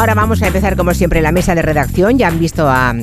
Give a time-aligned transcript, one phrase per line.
[0.00, 2.16] Ahora vamos a empezar como siempre la mesa de redacción.
[2.16, 2.94] Ya han visto a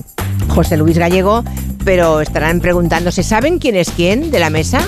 [0.47, 1.43] José Luis Gallego,
[1.85, 4.79] pero estarán preguntándose, ¿saben quién es quién de la mesa?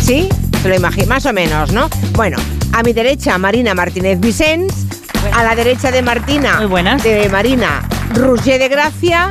[0.00, 0.28] ¿Sí?
[0.62, 1.90] Se lo imagino, más o menos, ¿no?
[2.12, 2.36] Bueno,
[2.72, 4.86] a mi derecha Marina Martínez Vicens,
[5.34, 7.02] a la derecha de Martina, Muy buenas.
[7.02, 7.82] de Marina,
[8.14, 9.30] Roger de Gracia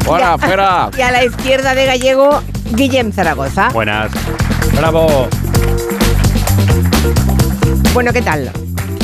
[0.00, 0.88] ¡Fuera, fuera!
[0.96, 2.42] y a la izquierda de Gallego,
[2.72, 3.68] Guillem Zaragoza.
[3.68, 4.10] Buenas.
[4.74, 5.28] Bravo.
[7.92, 8.50] Bueno, ¿qué tal?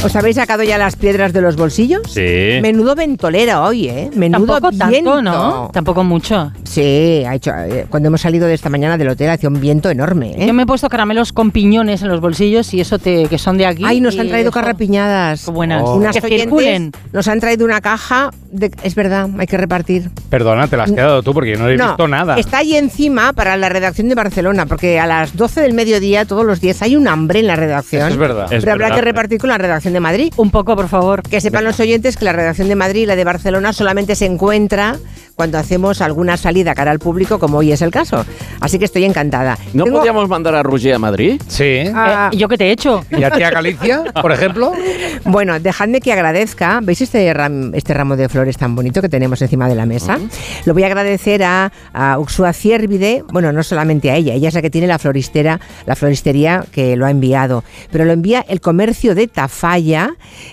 [0.03, 2.01] ¿Os habéis sacado ya las piedras de los bolsillos?
[2.11, 2.59] Sí.
[2.63, 4.11] Menudo ventolera hoy, ¿eh?
[4.15, 5.11] Menudo Tampoco viento.
[5.17, 5.71] tanto, ¿no?
[5.75, 6.53] Tampoco mucho.
[6.71, 9.91] Sí, ha hecho, eh, cuando hemos salido de esta mañana del hotel hacía un viento
[9.91, 10.47] enorme, ¿eh?
[10.47, 13.59] Yo me he puesto caramelos con piñones en los bolsillos y eso te, que son
[13.59, 13.83] de aquí.
[13.85, 15.47] Ay, nos han traído eso- carrapiñadas.
[15.47, 15.83] Qué buenas.
[15.85, 15.97] Oh.
[15.97, 16.93] Unas que oyentes circulen.
[17.13, 18.71] nos han traído una caja de...
[18.85, 20.11] Es verdad, hay que repartir.
[20.29, 22.39] Perdona, te la has quedado tú porque yo no he No, visto nada.
[22.39, 26.45] está ahí encima para la redacción de Barcelona, porque a las 12 del mediodía, todos
[26.45, 28.03] los días, hay un hambre en la redacción.
[28.03, 28.53] Eso es verdad.
[28.53, 28.97] Es Pero habrá verdad.
[29.01, 30.33] que repartir con la redacción de Madrid.
[30.37, 31.23] Un poco, por favor.
[31.23, 34.27] Que sepan los oyentes que la redacción de Madrid y la de Barcelona solamente se
[34.27, 34.97] encuentra
[35.35, 38.25] cuando hacemos alguna salida cara al público, como hoy es el caso.
[38.61, 39.57] Así que estoy encantada.
[39.73, 41.41] ¿No Tengo- podíamos mandar a Roger a Madrid?
[41.49, 41.85] Sí.
[41.95, 43.03] Ah, Eh, ¿y ¿Yo qué te he hecho?
[43.11, 44.73] ¿Y a ti a Galicia, por ejemplo?
[45.25, 46.81] Bueno, dejadme que agradezca.
[46.83, 50.19] ¿Veis este, ram- este ramo de flores tan bonito que tenemos encima de la mesa?
[50.65, 53.23] Lo voy a agradecer a, a Uxua Ciervide.
[53.31, 56.97] Bueno, no solamente a ella, ella es la que tiene la floristera, la floristería que
[56.97, 57.65] lo ha enviado.
[57.93, 60.11] Pero lo envía el comercio de Tafalla,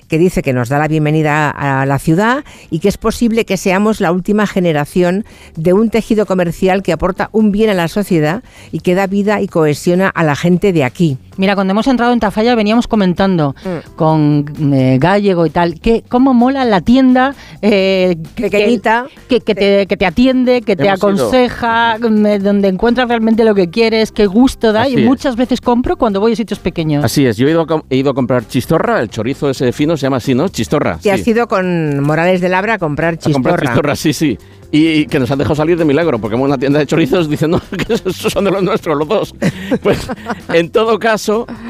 [0.10, 3.56] que dice que nos da la bienvenida a la ciudad y que es posible que
[3.58, 5.24] seamos la última generación
[5.56, 9.42] de un tejido comercial que aporta un bien a la sociedad y que da vida
[9.42, 11.18] y cohesiona a la gente de aquí.
[11.38, 13.96] Mira, cuando hemos entrado en Tafalla veníamos comentando Mm.
[13.96, 19.06] con eh, Gallego y tal, que cómo mola la tienda eh, que- Pequeñita.
[19.30, 20.94] que, que te, que te atiende, que te ido.
[20.94, 25.06] aconseja, mm, donde encuentras realmente lo que quieres, qué gusto da Así y es.
[25.06, 27.04] muchas veces compro cuando voy a sitios pequeños.
[27.04, 29.96] Así es, yo he ido, a, he ido a comprar chistorra, el chorizo ese fino
[29.98, 30.48] se llama así, ¿no?
[30.50, 30.98] Chistorra.
[31.02, 33.68] Te has ido con Morales de Labra a comprar A comprar chistorra.
[33.74, 34.38] chistorra, sí, sí.
[34.70, 37.30] Y, y que nos han dejado salir de milagro, porque hemos una tienda de chorizos
[37.30, 39.36] diciendo que esos son de los nuestros, los dos.
[39.82, 40.08] Pues,
[40.54, 41.27] en todo caso,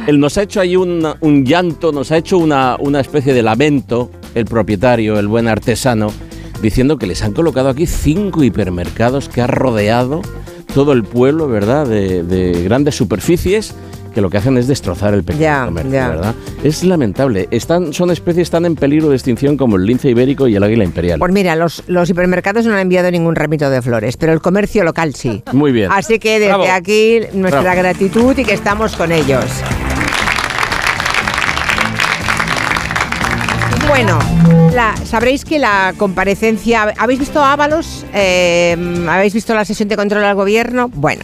[0.07, 3.43] él nos ha hecho ahí un, un llanto, nos ha hecho una, una especie de
[3.43, 6.11] lamento, el propietario, el buen artesano,
[6.61, 10.21] diciendo que les han colocado aquí cinco hipermercados que ha rodeado
[10.73, 11.87] todo el pueblo, ¿verdad?
[11.87, 13.73] De, de grandes superficies
[14.17, 16.09] que lo que hacen es destrozar el pequeño Ya, comercio, ya.
[16.09, 16.35] ¿verdad?
[16.63, 17.47] Es lamentable.
[17.51, 20.83] Están, son especies tan en peligro de extinción como el lince ibérico y el águila
[20.85, 21.19] imperial.
[21.19, 24.83] Pues mira, los, los hipermercados no han enviado ningún ramito de flores, pero el comercio
[24.83, 25.43] local sí.
[25.53, 25.91] Muy bien.
[25.91, 26.65] Así que desde Bravo.
[26.73, 27.77] aquí nuestra Bravo.
[27.77, 29.45] gratitud y que estamos con ellos.
[33.87, 34.19] Bueno,
[34.73, 36.93] la- sabréis que la comparecencia...
[36.97, 38.03] ¿Habéis visto Ábalos?
[38.15, 38.75] Eh,
[39.07, 40.89] ¿Habéis visto la sesión de control al gobierno?
[40.93, 41.21] Bueno,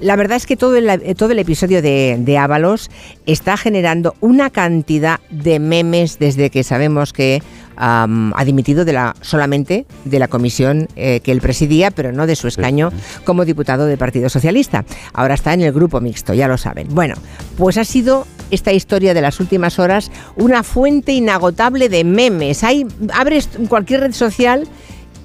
[0.00, 2.90] la verdad es que todo el, eh, todo el episodio de, de Ábalos
[3.26, 7.42] está generando una cantidad de memes desde que sabemos que
[7.80, 12.36] ha dimitido de la, solamente de la comisión eh, que él presidía, pero no de
[12.36, 12.90] su escaño
[13.24, 14.84] como diputado del Partido Socialista.
[15.12, 16.88] Ahora está en el grupo mixto, ya lo saben.
[16.90, 17.14] Bueno,
[17.56, 22.64] pues ha sido esta historia de las últimas horas una fuente inagotable de memes.
[22.64, 24.66] Hay, abres cualquier red social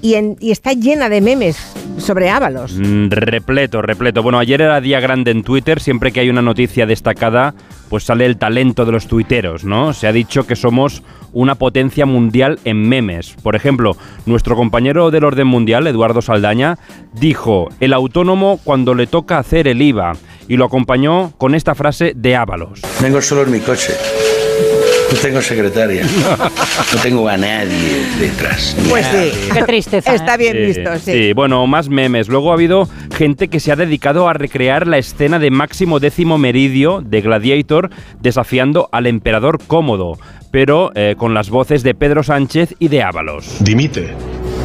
[0.04, 1.56] y, en- y está llena de memes
[1.96, 2.74] sobre Ábalos.
[2.78, 4.22] Mm, Repleto, repleto.
[4.22, 5.80] Bueno, ayer era día grande en Twitter.
[5.80, 7.54] Siempre que hay una noticia destacada,
[7.88, 9.94] pues sale el talento de los tuiteros, ¿no?
[9.94, 13.34] Se ha dicho que somos una potencia mundial en memes.
[13.42, 16.78] Por ejemplo, nuestro compañero del orden mundial, Eduardo Saldaña,
[17.14, 20.12] dijo el autónomo cuando le toca hacer el IVA
[20.48, 22.82] y lo acompañó con esta frase de Ábalos.
[23.00, 23.94] Vengo solo en mi coche.
[25.14, 26.04] No tengo secretaria.
[26.04, 28.76] No tengo a nadie detrás.
[28.88, 29.30] Pues sí.
[29.52, 30.12] Qué tristeza.
[30.12, 30.38] Está ¿eh?
[30.38, 31.12] bien Sí, visto, sí.
[31.12, 32.28] sí, bueno, más memes.
[32.28, 36.36] Luego ha habido gente que se ha dedicado a recrear la escena de Máximo Décimo
[36.36, 40.18] Meridio de Gladiator desafiando al emperador cómodo,
[40.50, 43.58] pero eh, con las voces de Pedro Sánchez y de Ábalos.
[43.60, 44.12] Dimite.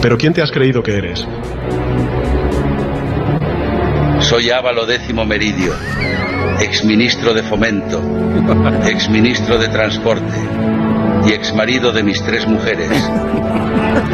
[0.02, 1.28] ¿Pero quién te has creído que eres?
[4.20, 5.74] Soy Ávalo décimo Meridio,
[6.62, 8.02] exministro de Fomento,
[8.86, 10.38] exministro de Transporte
[11.28, 12.90] y exmarido de mis tres mujeres.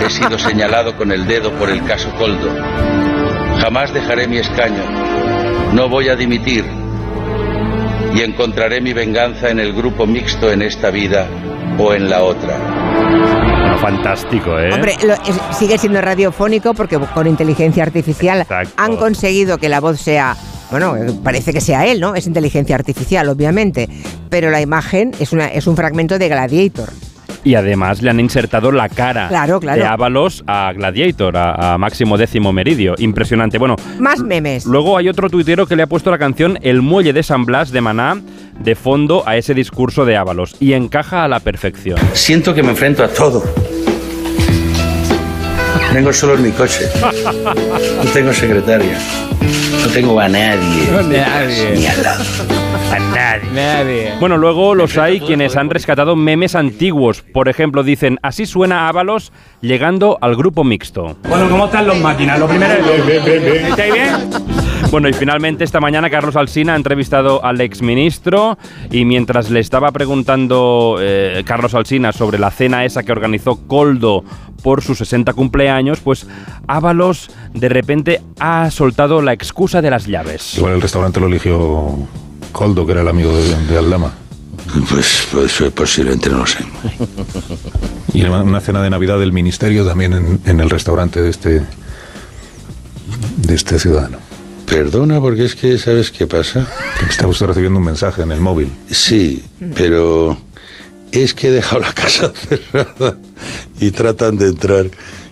[0.06, 2.50] He sido señalado con el dedo por el caso Coldo.
[3.60, 4.84] Jamás dejaré mi escaño.
[5.74, 6.66] No voy a dimitir.
[8.14, 11.28] Y encontraré mi venganza en el grupo mixto en esta vida
[11.78, 12.58] o en la otra.
[12.58, 14.70] Bueno, fantástico, ¿eh?
[14.74, 18.74] Hombre, lo- es- sigue siendo radiofónico porque con inteligencia artificial Exacto.
[18.78, 20.36] han conseguido que la voz sea,
[20.78, 22.16] bueno, eh, parece que sea él, ¿no?
[22.16, 23.88] Es inteligencia artificial, obviamente,
[24.30, 26.90] pero la imagen es, una, es un fragmento de Gladiator.
[27.46, 29.80] Y además le han insertado la cara Claro, claro.
[29.82, 32.96] de Ábalos a Gladiator, a, a Máximo Décimo Meridio.
[32.98, 33.58] Impresionante.
[33.60, 34.66] Bueno, Más memes.
[34.66, 37.72] luego hay otro tuitero que le ha puesto la canción El Muelle de San Blas
[37.72, 38.20] de Maná
[38.60, 42.00] de fondo a ese discurso de Ábalos y encaja a la perfección.
[42.14, 43.44] Siento que me enfrento a todo.
[45.94, 46.86] Vengo solo en mi coche.
[48.04, 48.98] No tengo secretaria.
[49.86, 50.88] No tengo a nadie.
[51.76, 52.24] Ni al lado.
[54.20, 57.22] Bueno, luego los hay quienes han rescatado memes antiguos.
[57.22, 61.18] Por ejemplo, dicen, así suena Ábalos llegando al grupo mixto.
[61.30, 62.40] Bueno, ¿cómo están los máquinas?
[62.40, 63.70] Lo primero es...
[63.70, 64.12] ¿Estáis bien?
[64.92, 68.58] Bueno, y finalmente esta mañana Carlos Alsina ha entrevistado al exministro
[68.92, 74.24] y mientras le estaba preguntando eh, Carlos Alsina sobre la cena esa que organizó Coldo
[74.64, 76.28] por su 60 cumpleaños, pues
[76.68, 80.58] Ábalos de repente ha soltado la excusa de las llaves.
[80.58, 81.98] Igual el restaurante lo eligió
[82.52, 84.14] Coldo, que era el amigo de, de Aldama.
[84.90, 86.66] Pues, pues posiblemente no lo sé.
[88.14, 91.62] Y una cena de Navidad del ministerio también en, en el restaurante de este,
[93.38, 94.18] de este ciudadano.
[94.68, 96.68] Perdona, porque es que, ¿sabes qué pasa?
[97.10, 98.70] Está usted recibiendo un mensaje en el móvil.
[98.90, 99.44] Sí,
[99.76, 100.38] pero
[101.12, 103.18] es que he dejado la casa cerrada
[103.80, 104.86] y tratan de entrar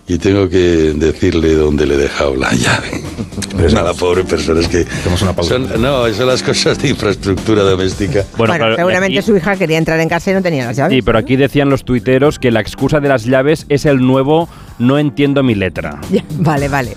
[0.06, 3.02] y tengo que decirle dónde le he dejado la llave.
[3.58, 4.86] Pero a la pobre persona es que...
[5.22, 5.56] Una pausa.
[5.56, 8.26] son- no, son las cosas de infraestructura doméstica.
[8.38, 10.96] Bueno, claro, seguramente aquí- su hija quería entrar en casa y no tenía las llaves.
[10.96, 14.50] Sí, pero aquí decían los tuiteros que la excusa de las llaves es el nuevo
[14.84, 16.00] no entiendo mi letra.
[16.40, 16.94] Vale, vale.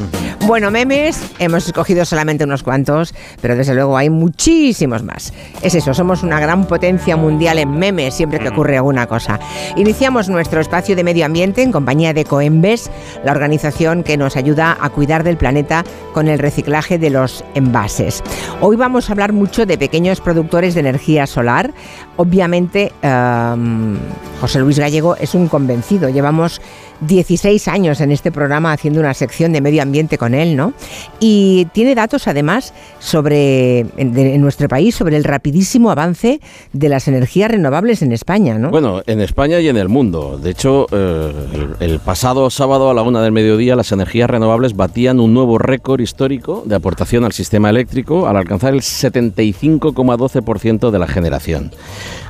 [0.46, 5.32] Bueno, memes, hemos escogido solamente unos cuantos, pero desde luego hay muchísimos más.
[5.60, 9.40] Es eso, somos una gran potencia mundial en memes siempre que ocurre alguna cosa.
[9.74, 12.90] Iniciamos nuestro espacio de medio ambiente en compañía de Coembes,
[13.24, 18.22] la organización que nos ayuda a cuidar del planeta con el reciclaje de los envases.
[18.60, 21.74] Hoy vamos a hablar mucho de pequeños productores de energía solar.
[22.16, 23.98] Obviamente, em,
[24.40, 26.08] José Luis Gallego es un convencido.
[26.08, 26.60] Llevamos
[27.00, 30.72] 16 años en este programa haciendo una sección de medio ambiente con él, ¿no?
[31.20, 36.40] Y tiene datos además sobre en, nuestro país sobre el rapidísimo avance
[36.72, 38.70] de las energías renovables en España, ¿no?
[38.70, 40.38] Bueno, en España y en el mundo.
[40.38, 44.74] De hecho, eh, el, el pasado sábado a la una del mediodía las energías renovables
[44.74, 50.98] batían un nuevo récord histórico de aportación al sistema eléctrico al alcanzar el 75,12% de
[50.98, 51.70] la generación.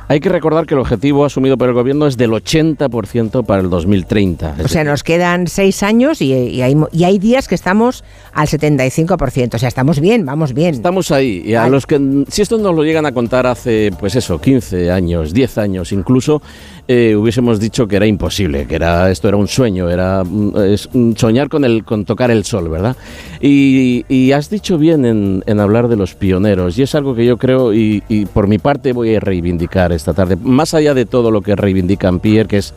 [0.09, 3.69] Hay que recordar que el objetivo asumido por el gobierno es del 80% para el
[3.69, 4.55] 2030.
[4.63, 8.05] o sea, nos quedan seis años y, y hay, mo- y hay días que estamos
[8.33, 9.55] al 75%.
[9.55, 10.75] O sea, estamos bien, vamos bien.
[10.75, 11.41] Estamos ahí.
[11.45, 11.71] Y a Vale.
[11.71, 15.57] los que, si esto nos lo llegan a contar hace, pues eso, 15 años, 10
[15.57, 16.41] años incluso,
[16.87, 21.49] eh, hubiésemos dicho que era imposible, que era esto era un sueño, era mm, soñar
[21.49, 22.95] con el con tocar el sol, ¿verdad?
[23.41, 27.37] Y, has dicho bien en, en hablar de los pioneros y es algo que yo
[27.37, 31.31] creo y, y por mi parte voy a reivindicar esta tarde, más allá de todo
[31.31, 32.73] lo que reivindican Pierre, que es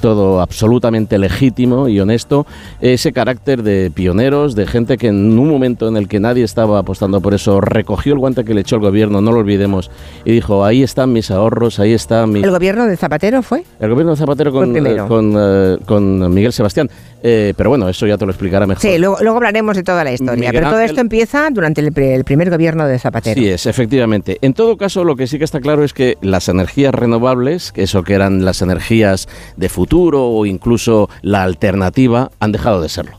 [0.00, 2.46] todo absolutamente legítimo y honesto,
[2.80, 6.78] ese carácter de pioneros, de gente que en un momento en el que nadie estaba
[6.78, 9.90] apostando por eso, recogió el guante que le echó el gobierno, no lo olvidemos,
[10.24, 12.42] y dijo, ahí están mis ahorros, ahí está mi...
[12.42, 13.64] ¿El gobierno de Zapatero fue?
[13.80, 16.88] El gobierno de Zapatero con, eh, con, eh, con Miguel Sebastián.
[17.22, 18.80] Eh, pero bueno, eso ya te lo explicará mejor.
[18.80, 20.36] Sí, luego, luego hablaremos de toda la historia.
[20.36, 23.38] Miguel pero todo Ángel- esto empieza durante el, el primer gobierno de Zapatero.
[23.38, 24.38] Sí es, efectivamente.
[24.40, 27.82] En todo caso, lo que sí que está claro es que las energías renovables, que
[27.82, 33.18] eso que eran las energías de futuro o incluso la alternativa, han dejado de serlo.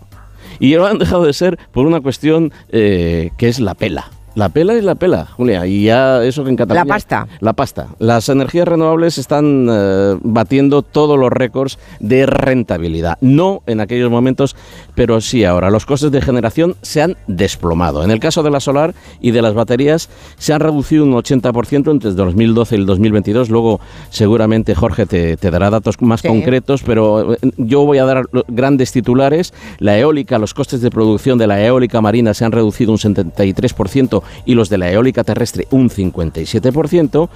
[0.60, 4.12] Y lo han dejado de ser por una cuestión eh, que es la pela.
[4.34, 6.86] La pela es la pela, Julia, y ya eso que en Cataluña...
[6.86, 7.28] La pasta.
[7.42, 7.88] La pasta.
[8.00, 13.18] Las energías renovables están eh, batiendo todos los récords de rentabilidad.
[13.20, 14.56] No en aquellos momentos,
[14.96, 15.70] pero sí ahora.
[15.70, 18.04] Los costes de generación se han desplomado.
[18.04, 21.92] En el caso de la solar y de las baterías se han reducido un 80%
[21.92, 23.50] entre el 2012 y el 2022.
[23.50, 26.28] Luego seguramente Jorge te, te dará datos más Sí.
[26.28, 29.54] concretos, pero eh, yo voy a dar grandes titulares.
[29.80, 34.21] La eólica, los costes de producción de la eólica marina se han reducido un 73%
[34.46, 37.30] y los de la eólica terrestre un 57%.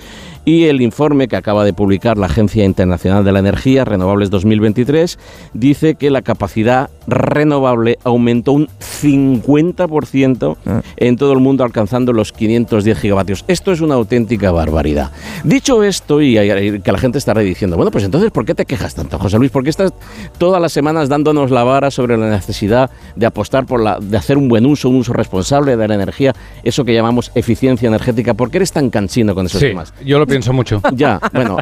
[0.46, 5.18] Y el informe que acaba de publicar la Agencia Internacional de la Energía, Renovables 2023,
[5.54, 10.58] dice que la capacidad renovable aumentó un 50%
[10.98, 13.44] en todo el mundo, alcanzando los 510 gigavatios.
[13.48, 15.12] Esto es una auténtica barbaridad.
[15.44, 18.66] Dicho esto, y y que la gente estará diciendo, bueno, pues entonces, ¿por qué te
[18.66, 19.52] quejas tanto, José Luis?
[19.52, 19.94] ¿Por qué estás
[20.38, 24.38] todas las semanas dándonos la vara sobre la necesidad de apostar por la, de hacer
[24.38, 26.34] un buen uso, un uso responsable de la energía,
[26.76, 28.34] eso que llamamos eficiencia energética?
[28.34, 29.94] ¿Por qué eres tan cansino con esos Sí, temas?
[30.06, 30.82] yo lo pienso mucho.
[30.94, 31.58] Ya, bueno.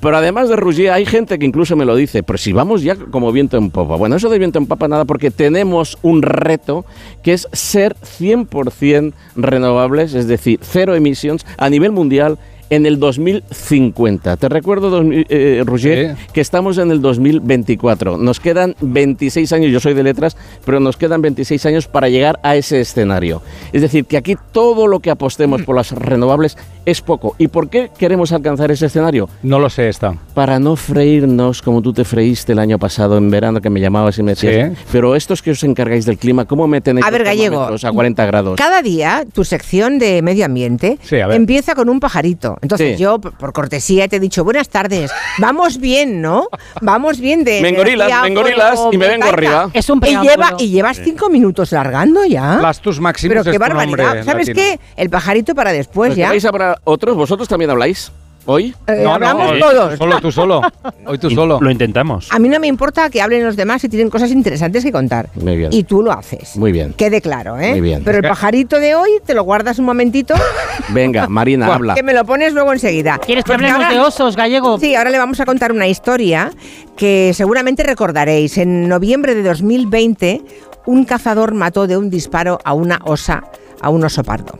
[0.00, 2.94] Pero además de Ruggier, hay gente que incluso me lo dice, pero si vamos ya
[2.96, 3.96] como viento en popa.
[3.96, 6.84] Bueno, eso de viento en popa nada, porque tenemos un reto
[7.22, 12.38] que es ser 100% renovables, es decir, cero emisiones a nivel mundial
[12.70, 14.36] en el 2050.
[14.36, 18.16] Te recuerdo, dos mil- eh, Roger, que estamos en el 2024.
[18.16, 22.38] Nos quedan 26 años, yo soy de letras, pero nos quedan 26 años para llegar
[22.42, 23.42] a ese escenario.
[23.72, 27.34] Es decir, que aquí todo lo que apostemos por las renovables es poco.
[27.38, 29.28] ¿Y por qué queremos alcanzar ese escenario?
[29.42, 30.14] No lo sé, esta.
[30.34, 34.18] Para no freírnos como tú te freíste el año pasado en verano, que me llamabas
[34.18, 34.84] y me decías, Sí.
[34.92, 37.92] pero estos que os encargáis del clima, ¿cómo me tenéis A ver, los Gallego, a
[37.92, 38.56] 40 grados?
[38.56, 42.58] Cada día tu sección de medio ambiente Sí, empieza con un pajarito.
[42.62, 43.02] Entonces Sí.
[43.02, 46.48] yo, por cortesía, te he dicho, buenas tardes, vamos bien, ¿no?
[46.80, 47.60] Vamos bien de...
[47.62, 49.70] Me engorilas, me engorilas y me vengo arriba.
[49.72, 52.58] Es un y, lleva, y llevas cinco minutos largando ya.
[52.58, 54.24] Plastus Maximus Pero qué barbaridad.
[54.24, 54.54] ¿Sabes latino.
[54.54, 54.80] qué?
[54.96, 56.28] El pajarito para después Pues ya.
[56.28, 58.10] vais a para otros, vosotros también habláis
[58.46, 58.74] hoy.
[58.86, 59.90] Eh, No, hablamos no, todos.
[59.92, 60.62] tú solo, tú solo.
[61.06, 61.58] Hoy tú solo.
[61.60, 62.28] Lo intentamos.
[62.32, 65.28] A mí no me importa que hablen los demás si tienen cosas interesantes que contar.
[65.34, 65.72] Muy bien.
[65.72, 66.56] Y tú lo haces.
[66.56, 66.92] Muy bien.
[66.94, 67.70] Quede claro, ¿eh?
[67.72, 68.02] Muy bien.
[68.04, 70.34] Pero el pajarito de hoy te lo guardas un momentito,
[70.90, 71.94] Venga, Marina, habla.
[71.94, 73.18] que me lo pones luego enseguida.
[73.18, 74.78] ¿Quieres que hablemos ahora- de osos, gallego?
[74.78, 76.50] Sí, ahora le vamos a contar una historia
[76.96, 78.58] que seguramente recordaréis.
[78.58, 80.42] En noviembre de 2020,
[80.86, 83.44] un cazador mató de un disparo a una osa,
[83.80, 84.58] a un oso pardo.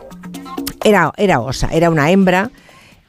[0.84, 2.50] Era, era osa, era una hembra,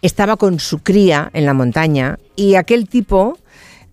[0.02, 3.38] estaba con su cría en la montaña y aquel tipo,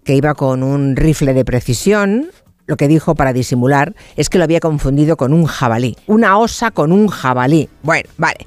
[0.05, 2.31] que iba con un rifle de precisión,
[2.68, 5.96] lo que dijo para disimular es que lo había confundido con un jabalí.
[6.06, 7.68] Una osa con un jabalí.
[7.82, 8.38] Bueno, vale.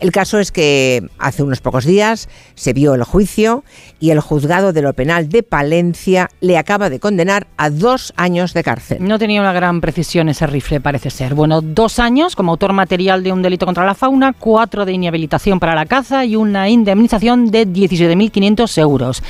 [0.00, 3.64] El caso es que hace unos pocos días se vio el juicio
[4.00, 8.52] y el juzgado de lo penal de Palencia le acaba de condenar a dos años
[8.52, 8.98] de cárcel.
[9.00, 11.34] No tenía una gran precisión ese rifle, parece ser.
[11.34, 15.60] Bueno, dos años como autor material de un delito contra la fauna, cuatro de inhabilitación
[15.60, 19.22] para la caza y una indemnización de 17.500 euros.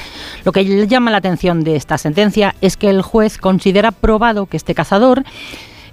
[0.44, 4.56] Lo que llama la atención de esta sentencia es que el juez considera probado que
[4.56, 5.24] este cazador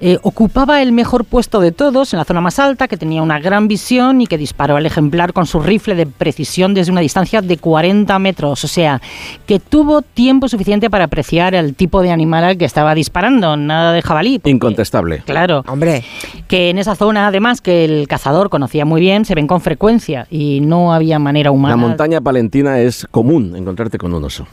[0.01, 3.39] eh, ocupaba el mejor puesto de todos en la zona más alta, que tenía una
[3.39, 7.41] gran visión y que disparó al ejemplar con su rifle de precisión desde una distancia
[7.41, 8.65] de 40 metros.
[8.65, 9.01] O sea,
[9.45, 13.93] que tuvo tiempo suficiente para apreciar el tipo de animal al que estaba disparando, nada
[13.93, 14.39] de jabalí.
[14.39, 15.19] porque- Incontestable.
[15.25, 15.63] Claro.
[15.65, 16.03] Hombre,
[16.49, 20.27] Que en esa zona, además, que el cazador conocía muy bien, se ven con frecuencia
[20.29, 21.77] y no había manera La humana.
[21.77, 24.45] montaña palentina es común encontrarte con un oso.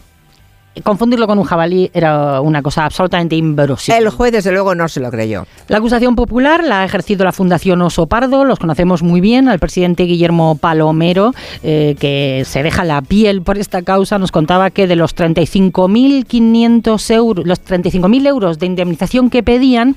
[0.82, 4.02] Confundirlo con un jabalí era una cosa absolutamente inverosímil.
[4.02, 5.46] el juez desde luego no se lo creyó.
[5.68, 9.58] La acusación popular la ha ejercido la Fundación Oso Pardo, los conocemos muy bien, al
[9.58, 14.86] presidente Guillermo Palomero, eh, que se deja la piel por esta causa, nos contaba que
[14.86, 19.94] de los 35.500 euros, los 35.000 euros de indemnización que pedían,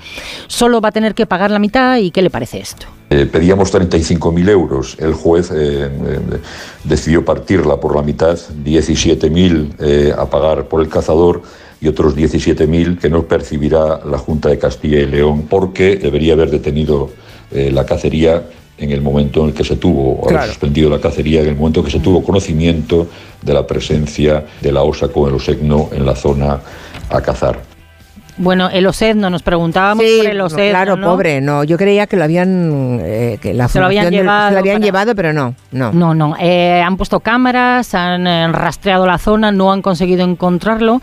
[0.48, 2.88] solo va a tener que pagar la mitad y ¿qué le parece esto?
[3.16, 4.98] Eh, pedíamos 35.000 euros.
[5.00, 5.90] El juez eh, eh,
[6.84, 11.42] decidió partirla por la mitad, 17.000 eh, a pagar por el cazador
[11.80, 16.50] y otros 17.000 que no percibirá la Junta de Castilla y León porque debería haber
[16.50, 17.12] detenido
[17.52, 18.44] la cacería
[18.78, 21.56] en el momento en el que se tuvo, o haber suspendido la cacería en el
[21.56, 23.08] momento en que se tuvo conocimiento
[23.42, 26.60] de la presencia de la osa con el osegno en la zona
[27.10, 27.75] a cazar.
[28.38, 31.08] Bueno, el OSEDNO, nos preguntábamos Sí, por el no, OSEDNO, claro, ¿no?
[31.08, 31.64] pobre, no.
[31.64, 34.76] Yo creía que lo habían, eh, que la Se lo habían llevado se lo habían
[34.76, 35.94] para- llevado, pero no, no.
[35.94, 36.36] No, no.
[36.40, 41.02] eh, han puesto cámaras, han eh, rastreado la zona, no han conseguido encontrarlo,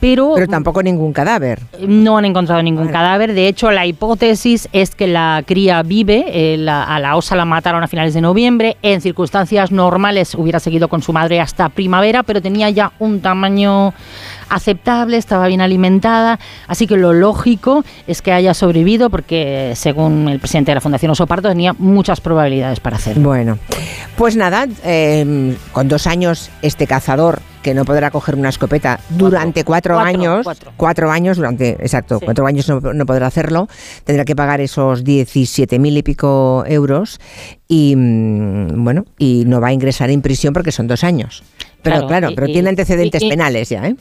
[0.00, 1.60] pero, Pero tampoco ningún cadáver.
[1.86, 3.34] no han encontrado ningún cadáver.
[3.34, 6.56] De hecho, la hipótesis es que la cría vive.
[6.58, 8.76] la- a la osa la mataron a finales de noviembre.
[8.82, 13.92] En circunstancias normales hubiera seguido con su madre hasta primavera, pero tenía ya un tamaño
[14.50, 16.38] aceptable, estaba bien alimentada.
[16.66, 21.10] Así que lo lógico es que haya sobrevivido porque, según el presidente de la Fundación
[21.10, 23.22] Oso Pardo, tenía muchas probabilidades para hacerlo.
[23.28, 23.58] Bueno,
[24.16, 29.64] pues nada, eh, con dos años este cazador que no podrá coger una escopeta durante
[29.64, 31.10] cuatro, Cuatro, años, cuatro.
[31.10, 32.24] años durante, exacto, Sí.
[32.24, 33.68] cuatro años no, no podrá hacerlo,
[34.04, 37.20] tendrá que pagar esos 17 mil y pico euros
[37.66, 41.42] y mm, bueno, y no va a ingresar en prisión porque son dos años.
[41.82, 43.96] Pero Claro, claro, y- pero y- tiene antecedentes y- penales ya, ¿eh?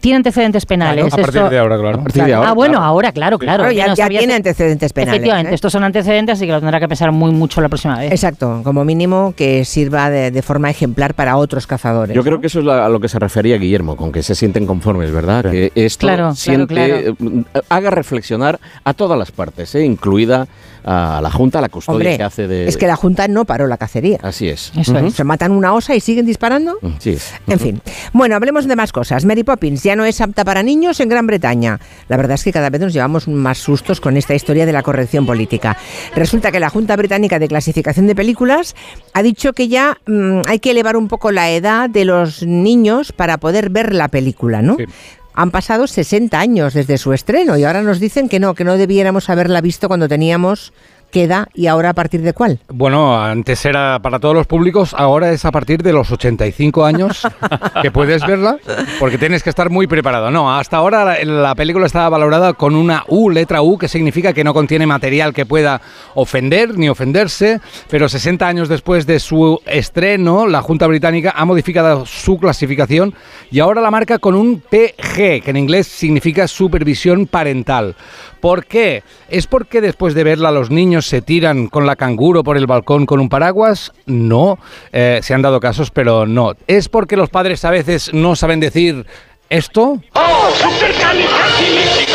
[0.00, 1.04] Tiene antecedentes penales.
[1.06, 1.98] Claro, a partir esto- de ahora, claro.
[1.98, 2.86] A partir de ahora, ah, bueno, claro.
[2.86, 3.62] ahora, claro, claro.
[3.64, 5.14] Claro, ya, no ya tiene antecedentes penales.
[5.14, 5.54] Efectivamente, ¿eh?
[5.54, 8.12] estos son antecedentes, así que lo tendrá que pesar muy mucho la próxima vez.
[8.12, 12.14] Exacto, como mínimo que sirva de, de forma ejemplar para otros cazadores.
[12.14, 14.34] Yo creo que eso es la- a lo que se refería Guillermo, con que se
[14.34, 15.50] sienten conformes, ¿verdad?
[15.50, 17.44] Que esto siente, claro.
[17.68, 19.84] haga reflexionar a todas las partes, ¿eh?
[19.84, 20.46] incluida
[20.88, 22.68] a la Junta, a la custodia Hombre, que hace de...
[22.68, 24.18] es que la Junta no paró la cacería.
[24.22, 24.70] Así es.
[24.78, 25.14] Eso es.
[25.14, 26.78] Se matan una osa y siguen disparando.
[27.00, 27.18] Sí.
[27.48, 27.80] En fin.
[28.12, 29.24] Bueno, hablemos de más cosas.
[29.24, 31.78] Mary Poppins ya no es apta para niños en Gran Bretaña.
[32.08, 34.82] La verdad es que cada vez nos llevamos más sustos con esta historia de la
[34.82, 35.76] corrección política.
[36.16, 38.74] Resulta que la Junta Británica de Clasificación de Películas
[39.12, 43.12] ha dicho que ya mm, hay que elevar un poco la edad de los niños
[43.12, 44.74] para poder ver la película, ¿no?
[44.76, 44.86] Sí.
[45.34, 48.76] Han pasado 60 años desde su estreno y ahora nos dicen que no, que no
[48.76, 50.72] debiéramos haberla visto cuando teníamos
[51.16, 52.58] queda y ahora a partir de cuál?
[52.68, 57.26] Bueno, antes era para todos los públicos, ahora es a partir de los 85 años
[57.82, 58.58] que puedes verla,
[59.00, 60.30] porque tienes que estar muy preparado.
[60.30, 64.34] No, hasta ahora la, la película estaba valorada con una U, letra U, que significa
[64.34, 65.80] que no contiene material que pueda
[66.12, 72.04] ofender ni ofenderse, pero 60 años después de su estreno, la Junta Británica ha modificado
[72.04, 73.14] su clasificación
[73.50, 77.96] y ahora la marca con un PG, que en inglés significa supervisión parental.
[78.46, 79.02] ¿Por qué?
[79.28, 83.04] ¿Es porque después de verla los niños se tiran con la canguro por el balcón
[83.04, 83.90] con un paraguas?
[84.06, 84.60] No,
[84.92, 86.52] Eh, se han dado casos, pero no.
[86.68, 89.04] ¿Es porque los padres a veces no saben decir
[89.50, 89.98] esto?
[90.14, 92.05] Eh,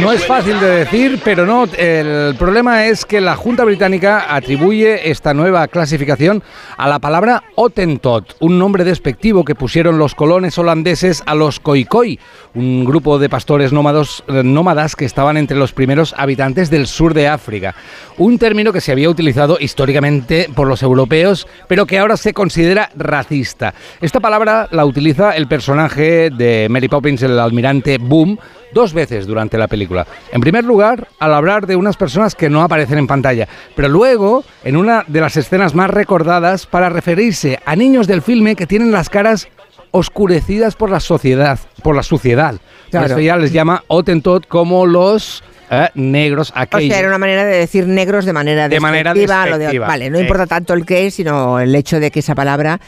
[0.00, 1.64] no es fácil de decir, pero no.
[1.76, 6.42] El problema es que la Junta Británica atribuye esta nueva clasificación
[6.76, 12.18] a la palabra Hottentot, un nombre despectivo que pusieron los colones holandeses a los Khoikhoi,
[12.54, 17.28] un grupo de pastores eh, nómadas que estaban entre los primeros habitantes del sur de
[17.28, 17.74] África.
[18.18, 22.90] Un término que se había utilizado históricamente por los europeos, pero que ahora se considera
[22.96, 23.74] racista.
[24.00, 28.38] Esta palabra la utiliza el personaje de Mary Poppins, el almirante Boom,
[28.72, 30.06] dos veces durante la película.
[30.32, 34.44] En primer lugar, al hablar de unas personas que no aparecen en pantalla, pero luego
[34.64, 38.92] en una de las escenas más recordadas para referirse a niños del filme que tienen
[38.92, 39.48] las caras
[39.90, 42.54] oscurecidas por la sociedad, por la suciedad.
[42.90, 43.06] Claro.
[43.06, 46.88] Eso ya les llama Hottentot como los eh, negros O aquellos.
[46.90, 50.10] sea, era una manera de decir negros de manera De manera despectiva, lo de- vale,
[50.10, 52.80] no importa tanto el qué, sino el hecho de que esa palabra,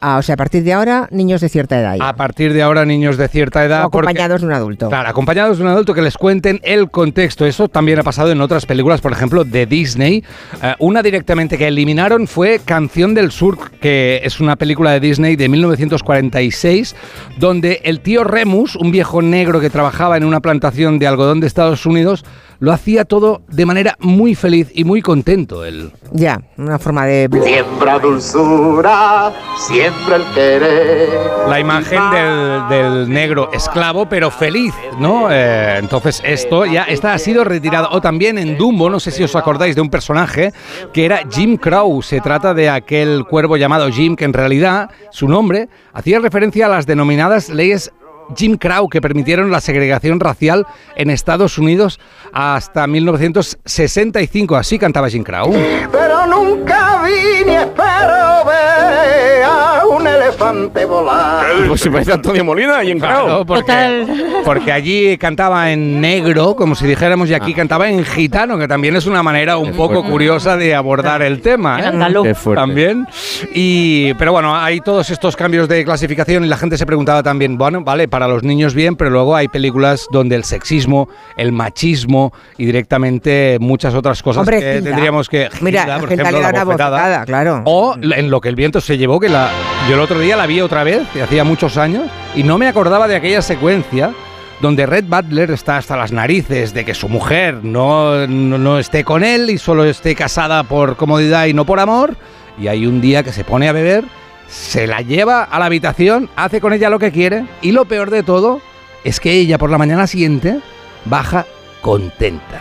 [0.00, 1.96] ah, o sea, a partir de ahora, niños de cierta edad.
[1.96, 2.08] ya.
[2.08, 3.84] A partir de ahora, niños de cierta edad.
[3.86, 4.88] O porque- acompañados de un adulto.
[4.88, 7.44] Claro, acompañados de un adulto que les cuenten el contexto.
[7.46, 10.24] Eso también ha pasado en otras películas, por ejemplo, de Disney.
[10.62, 15.36] Eh, una directamente que eliminaron fue Canción del Sur, que es una película de Disney
[15.36, 16.94] de 1946,
[17.38, 21.46] donde el tío Remus, un viejo negro que trabajaba en una plantación de algodón de
[21.46, 22.24] Estados Unidos,
[22.60, 25.64] lo hacía todo de manera muy feliz y muy contento.
[25.64, 25.92] Él.
[26.12, 27.28] Ya, una forma de...
[27.42, 31.08] Siembra dulzura, siembra el querer.
[31.48, 35.28] La imagen del, del negro esclavo, pero feliz, ¿no?
[35.30, 37.88] Eh, entonces, esto ya está, ha sido retirado.
[37.92, 40.52] O también en Dumbo, no sé si os acordáis de un personaje
[40.92, 42.02] que era Jim Crow.
[42.02, 46.68] Se trata de aquel cuervo llamado Jim, que en realidad su nombre hacía referencia a
[46.68, 47.92] las denominadas leyes
[48.36, 52.00] Jim Crow que permitieron la segregación racial en Estados Unidos
[52.32, 54.56] hasta 1965.
[54.56, 55.52] Así cantaba Jim Crow.
[55.90, 61.46] Pero nunca vi ni espero ver a un elefante volar.
[61.66, 64.06] Pues si parece Antonio Molina y en Claro, porque,
[64.44, 68.96] porque allí cantaba en negro, como si dijéramos, y aquí cantaba en gitano, que también
[68.96, 71.78] es una manera un poco curiosa de abordar el tema.
[71.78, 71.88] En ¿eh?
[71.88, 72.24] andaluz.
[72.24, 72.60] Qué fuerte.
[72.60, 73.06] También.
[73.54, 77.56] Y, pero bueno, hay todos estos cambios de clasificación y la gente se preguntaba también,
[77.56, 82.32] bueno, vale, para los niños bien, pero luego hay películas donde el sexismo, el machismo
[82.56, 85.48] y directamente muchas otras cosas Hombre, que tendríamos que...
[85.60, 86.90] Mira, por ejemplo, la una bofetada.
[86.90, 87.62] bofetada, claro.
[87.66, 89.50] O en lo que el viento se llevó, que la,
[89.88, 92.66] yo el otro día la vi otra vez, que hacía muchos años, y no me
[92.66, 94.12] acordaba de aquella secuencia
[94.60, 99.04] donde Red Butler está hasta las narices de que su mujer no, no, no esté
[99.04, 102.16] con él y solo esté casada por comodidad y no por amor,
[102.58, 104.04] y hay un día que se pone a beber,
[104.48, 108.10] se la lleva a la habitación, hace con ella lo que quiere, y lo peor
[108.10, 108.60] de todo
[109.04, 110.60] es que ella por la mañana siguiente
[111.04, 111.46] baja
[111.80, 112.60] contenta.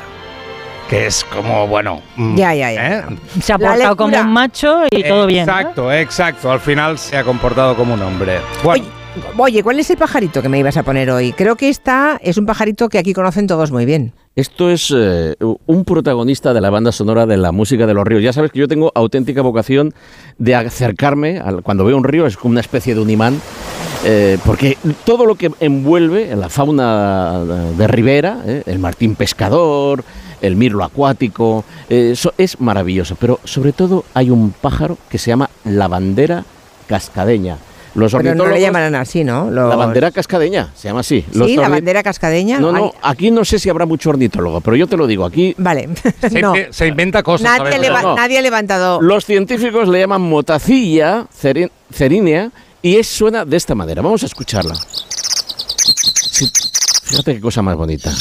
[0.89, 2.01] Que es como, bueno...
[2.15, 2.99] mm, Ya, ya, ya.
[2.99, 3.03] ¿eh?
[3.41, 5.45] Se ha portado como un macho y todo bien.
[5.45, 5.51] ¿no?
[5.51, 6.49] Exacto, exacto.
[6.51, 8.39] Al final se ha comportado como un hombre.
[8.63, 8.91] Bueno, Oye,
[9.37, 11.33] oye, ¿cuál es el pajarito que me ibas a poner hoy?
[11.33, 14.13] Creo que esta es un pajarito que aquí conocen todos muy bien.
[14.35, 18.21] Esto es eh, un protagonista de la banda sonora de la música de los ríos.
[18.21, 19.93] Ya sabes que yo tengo auténtica vocación
[20.37, 23.41] de acercarme, al- cuando veo un río es como una especie de un imán,
[24.05, 30.03] eh, porque todo lo que envuelve en la fauna de ribera, eh, el martín pescador,
[30.41, 33.15] el mirlo acuático, eso es maravilloso.
[33.19, 36.45] Pero sobre todo hay un pájaro que se llama la bandera
[36.87, 37.57] cascadeña.
[37.97, 39.49] Los Pero no le ornitólogos- llamarán así, ¿no?
[39.49, 41.25] Los- la bandera cascadeña, se llama así.
[41.33, 42.59] Los Sí, la bandera cascadeña.
[42.59, 45.25] No, no, Ay, aquí no sé si habrá mucho ornitólogo, pero yo te lo digo,
[45.25, 45.89] aquí Vale.
[46.29, 46.53] se, no.
[46.69, 47.57] se inventa cosas.
[47.57, 47.81] Nadie, ¿sabes?
[47.81, 48.15] leva- No.
[48.15, 49.01] nadie ha levantado.
[49.01, 54.01] los científicos le llaman motacilla ceri- cerínea y es, suena de esta manera.
[54.01, 54.75] Vamos a escucharla.
[56.31, 56.45] Sí,
[57.03, 58.11] fíjate qué cosa más bonita.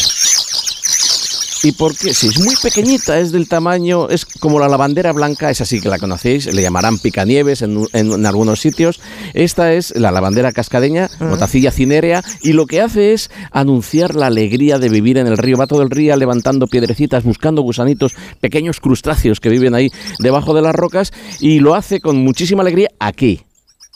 [1.62, 2.12] ¿Y por qué?
[2.14, 5.88] Si es muy pequeñita, es del tamaño, es como la lavandera blanca, es así que
[5.88, 9.00] la conocéis, le llamarán picanieves en, en- en algunos sitios.
[9.34, 14.78] Esta es la lavandera cascadeña, motacilla cinerea, y lo que hace es anunciar la alegría
[14.78, 15.56] de vivir en el río.
[15.56, 20.62] Va todo el río levantando piedrecitas, buscando gusanitos, pequeños crustáceos que viven ahí debajo de
[20.62, 23.40] las rocas, y lo hace con muchísima alegría aquí,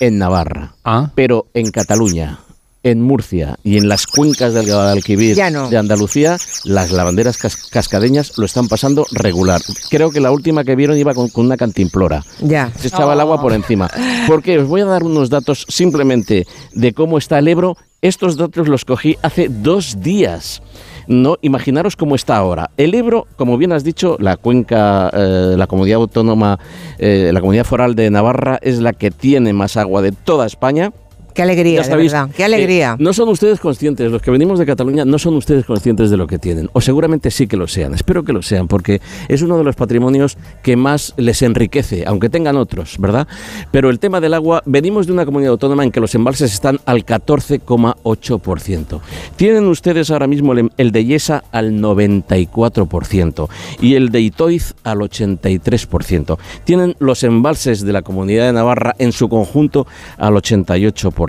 [0.00, 2.38] en Navarra, Ah, pero en Cataluña.
[2.82, 5.68] En Murcia y en las cuencas del Guadalquivir no.
[5.68, 9.60] de Andalucía, las lavanderas cas- cascadeñas lo están pasando regular.
[9.90, 12.24] Creo que la última que vieron iba con, con una cantimplora.
[12.40, 12.72] Ya.
[12.78, 13.90] Se echaba el agua por encima.
[14.26, 17.76] Porque os voy a dar unos datos simplemente de cómo está el Ebro.
[18.02, 20.62] Estos datos los cogí hace dos días.
[21.06, 22.70] No, imaginaros cómo está ahora.
[22.76, 26.58] El Ebro, como bien has dicho, la cuenca, eh, la comunidad autónoma,
[26.98, 30.92] eh, la comunidad foral de Navarra es la que tiene más agua de toda España.
[31.34, 32.30] Qué alegría, de verdad.
[32.36, 32.96] Qué alegría.
[32.98, 36.26] no son ustedes conscientes, los que venimos de Cataluña no son ustedes conscientes de lo
[36.26, 39.58] que tienen, o seguramente sí que lo sean, espero que lo sean, porque es uno
[39.58, 43.26] de los patrimonios que más les enriquece, aunque tengan otros, ¿verdad?
[43.70, 46.80] Pero el tema del agua, venimos de una comunidad autónoma en que los embalses están
[46.84, 49.00] al 14,8%.
[49.36, 53.48] Tienen ustedes ahora mismo el, el de Yesa al 94%
[53.80, 56.38] y el de Itoiz al 83%.
[56.64, 59.86] Tienen los embalses de la comunidad de Navarra en su conjunto
[60.18, 61.19] al 88%.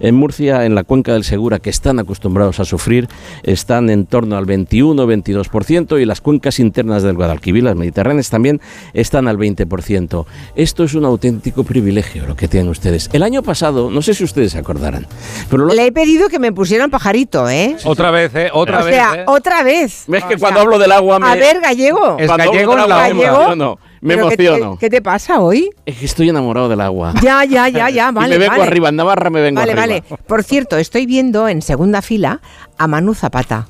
[0.00, 3.08] En Murcia, en la cuenca del Segura, que están acostumbrados a sufrir,
[3.42, 8.60] están en torno al 21-22% y las cuencas internas del Guadalquivir, las mediterráneas, también
[8.94, 10.26] están al 20%.
[10.54, 13.10] Esto es un auténtico privilegio lo que tienen ustedes.
[13.12, 15.06] El año pasado, no sé si ustedes se acordarán,
[15.48, 17.76] pero lo- Le he pedido que me pusieran pajarito, ¿eh?
[17.84, 18.50] Otra vez, ¿eh?
[18.52, 18.94] Otra o vez.
[18.94, 19.24] sea, ¿eh?
[19.26, 20.04] otra vez.
[20.08, 21.26] es que O cuando sea, hablo del agua me...
[21.26, 22.16] A ver, gallego.
[22.18, 23.56] Es cuando gallego la agua
[24.00, 24.16] me emociono.
[24.16, 24.78] Me ¿Pero qué te- emociono.
[24.78, 25.70] ¿Qué te pasa hoy?
[25.86, 27.14] Es que estoy enamorado del agua.
[27.22, 28.28] Ya, ya, ya, ya, Y vale.
[28.34, 28.62] me vengo vale.
[28.64, 30.02] arriba, en Navarra me vengo Vale, arriba.
[30.08, 30.22] vale.
[30.26, 32.40] Por cierto, estoy viendo en segunda fila
[32.78, 33.68] a Manu Zapata.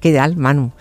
[0.00, 0.72] ¿Qué tal, Manu?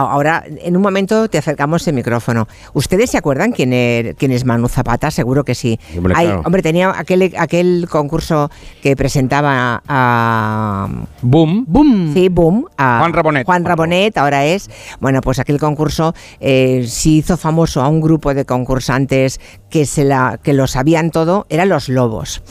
[0.00, 2.48] Ahora, en un momento te acercamos el micrófono.
[2.72, 5.10] ¿Ustedes se acuerdan quién, er- quién es Manu Zapata?
[5.10, 5.78] Seguro que sí.
[5.96, 6.42] Hombre, Ay, claro.
[6.44, 8.50] hombre, tenía aquel, aquel concurso
[8.82, 10.88] que presentaba a...
[11.22, 11.64] Boom.
[11.66, 12.14] ¡Bum!
[12.14, 12.66] Sí, boom.
[12.76, 13.44] a Juan Rabonet.
[13.46, 14.70] Juan Rabonet, ahora es.
[15.00, 20.04] Bueno, pues aquel concurso eh, sí hizo famoso a un grupo de concursantes que, se
[20.04, 22.42] la, que lo sabían todo, eran los lobos.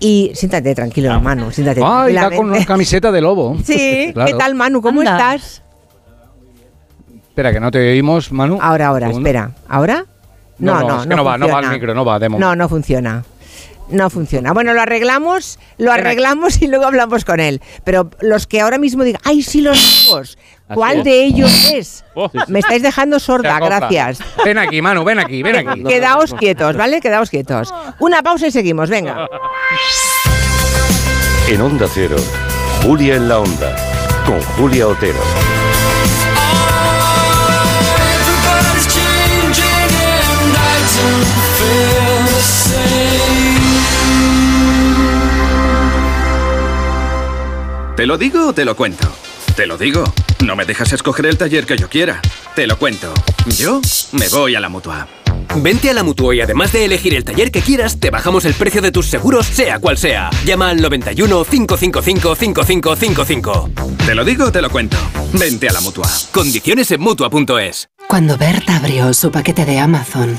[0.00, 2.66] Y siéntate tranquilo, Manu, siéntate Ay, va con tranquilamente.
[2.66, 3.56] camiseta de lobo.
[3.64, 4.30] Sí, Claro.
[4.32, 4.80] ¿qué tal, Manu?
[4.82, 5.34] ¿Cómo Anda.
[5.34, 5.61] estás?
[7.32, 8.58] Espera, que no te oímos, Manu.
[8.60, 9.26] Ahora, ahora, Segundo.
[9.26, 9.52] espera.
[9.66, 10.04] ¿Ahora?
[10.58, 12.46] No, no, es que no va, no va el micro, no va, de momento.
[12.46, 13.24] No, no funciona.
[13.88, 14.52] No funciona.
[14.52, 17.62] Bueno, lo arreglamos, lo arreglamos y luego hablamos con él.
[17.84, 20.36] Pero los que ahora mismo digan, ¡ay, sí, los lobos!
[20.74, 21.04] ¿Cuál es.
[21.04, 22.04] de ellos es?
[22.14, 22.30] Oh.
[22.48, 24.18] Me estáis dejando sorda, gracias.
[24.44, 25.82] Ven aquí, Manu, ven aquí, ven aquí.
[25.88, 27.00] Quedaos quietos, ¿vale?
[27.00, 27.72] Quedaos quietos.
[28.00, 29.26] Una pausa y seguimos, venga.
[31.48, 32.16] En Onda Cero,
[32.82, 33.74] Julia en la Onda,
[34.26, 35.16] con Julia Otero.
[47.96, 49.06] ¿Te lo digo o te lo cuento?
[49.54, 50.02] Te lo digo.
[50.44, 52.20] No me dejas escoger el taller que yo quiera.
[52.56, 53.12] Te lo cuento.
[53.58, 53.80] Yo
[54.12, 55.06] me voy a la mutua.
[55.56, 58.54] Vente a la Mutua y además de elegir el taller que quieras, te bajamos el
[58.54, 60.30] precio de tus seguros, sea cual sea.
[60.44, 63.70] Llama al 91 555 5555.
[64.06, 64.96] Te lo digo o te lo cuento.
[65.34, 66.08] Vente a la mutua.
[66.32, 67.88] Condiciones en Mutua.es.
[68.08, 70.38] Cuando Berta abrió su paquete de Amazon,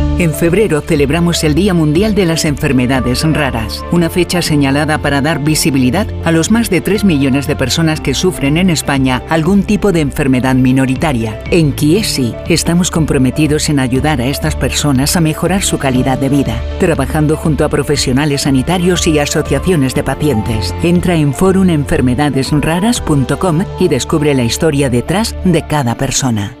[0.19, 5.43] En febrero celebramos el Día Mundial de las Enfermedades Raras, una fecha señalada para dar
[5.43, 9.91] visibilidad a los más de 3 millones de personas que sufren en España algún tipo
[9.91, 11.41] de enfermedad minoritaria.
[11.49, 16.61] En Kiesi estamos comprometidos en ayudar a estas personas a mejorar su calidad de vida,
[16.79, 20.75] trabajando junto a profesionales sanitarios y asociaciones de pacientes.
[20.83, 26.60] Entra en forumenfermedadesraras.com y descubre la historia detrás de cada persona.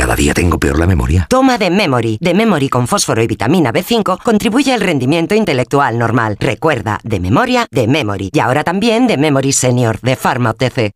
[0.00, 1.26] Cada día tengo peor la memoria.
[1.28, 2.16] Toma de Memory.
[2.22, 6.38] De Memory con fósforo y vitamina B5 contribuye al rendimiento intelectual normal.
[6.40, 8.30] Recuerda, de memoria, de Memory.
[8.32, 10.92] Y ahora también de Memory Senior, de Pharma OTC.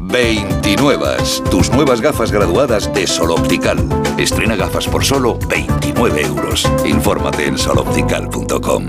[0.00, 1.06] 29.
[1.48, 3.88] Tus nuevas gafas graduadas de Sol Optical.
[4.18, 6.68] Estrena gafas por solo 29 euros.
[6.84, 8.84] Infórmate en soloptical.com.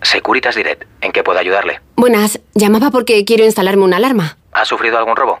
[0.00, 1.82] Securitas Direct, ¿en qué puedo ayudarle?
[1.96, 4.38] Buenas, llamaba porque quiero instalarme una alarma.
[4.52, 5.40] ¿Ha sufrido algún robo?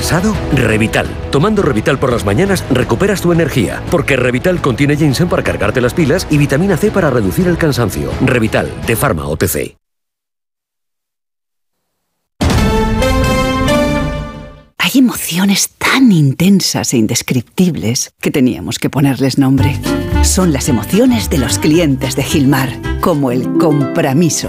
[0.00, 0.34] ¿Cansado?
[0.54, 1.06] Revital.
[1.30, 5.92] Tomando Revital por las mañanas recuperas tu energía, porque Revital contiene ginseng para cargarte las
[5.92, 8.10] pilas y vitamina C para reducir el cansancio.
[8.24, 9.76] Revital, de Pharma OTC.
[14.78, 19.78] Hay emociones tan intensas e indescriptibles que teníamos que ponerles nombre.
[20.22, 22.70] Son las emociones de los clientes de Gilmar,
[23.02, 24.48] como el compromiso.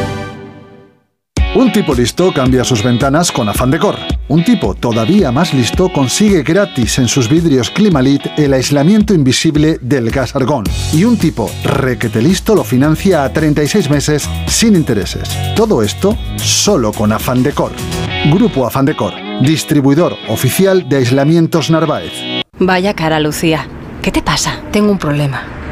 [1.53, 3.97] Un tipo listo cambia sus ventanas con afán decor.
[4.29, 10.11] Un tipo todavía más listo consigue gratis en sus vidrios Climalit el aislamiento invisible del
[10.11, 10.63] gas argón.
[10.93, 15.27] Y un tipo requete listo lo financia a 36 meses sin intereses.
[15.53, 17.73] Todo esto solo con afán decor.
[18.31, 22.13] Grupo Afán Decor, distribuidor oficial de aislamientos Narváez.
[22.59, 23.67] Vaya cara, Lucía.
[24.01, 24.61] ¿Qué te pasa?
[24.71, 25.60] Tengo un problema.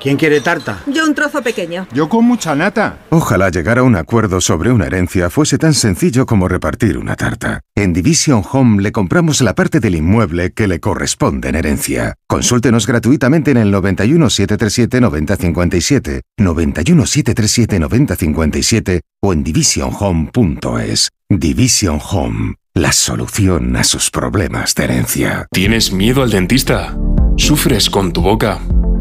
[0.00, 0.82] ¿Quién quiere tarta?
[0.86, 1.88] Yo un trozo pequeño.
[1.92, 2.98] Yo con mucha nata.
[3.10, 7.62] Ojalá llegar a un acuerdo sobre una herencia fuese tan sencillo como repartir una tarta.
[7.74, 12.14] En Division Home le compramos la parte del inmueble que le corresponde en herencia.
[12.28, 21.08] Consúltenos gratuitamente en el 91 737 9057, 91 737 9057 o en divisionhome.es.
[21.30, 25.46] Division Home, la solución a sus problemas de herencia.
[25.50, 26.96] ¿Tienes miedo al dentista?
[27.36, 28.60] ¿Sufres con tu boca?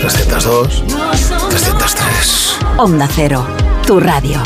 [0.00, 0.68] 302,
[1.50, 2.58] 303.
[2.78, 3.46] Onda Cero,
[3.86, 4.40] tu radio.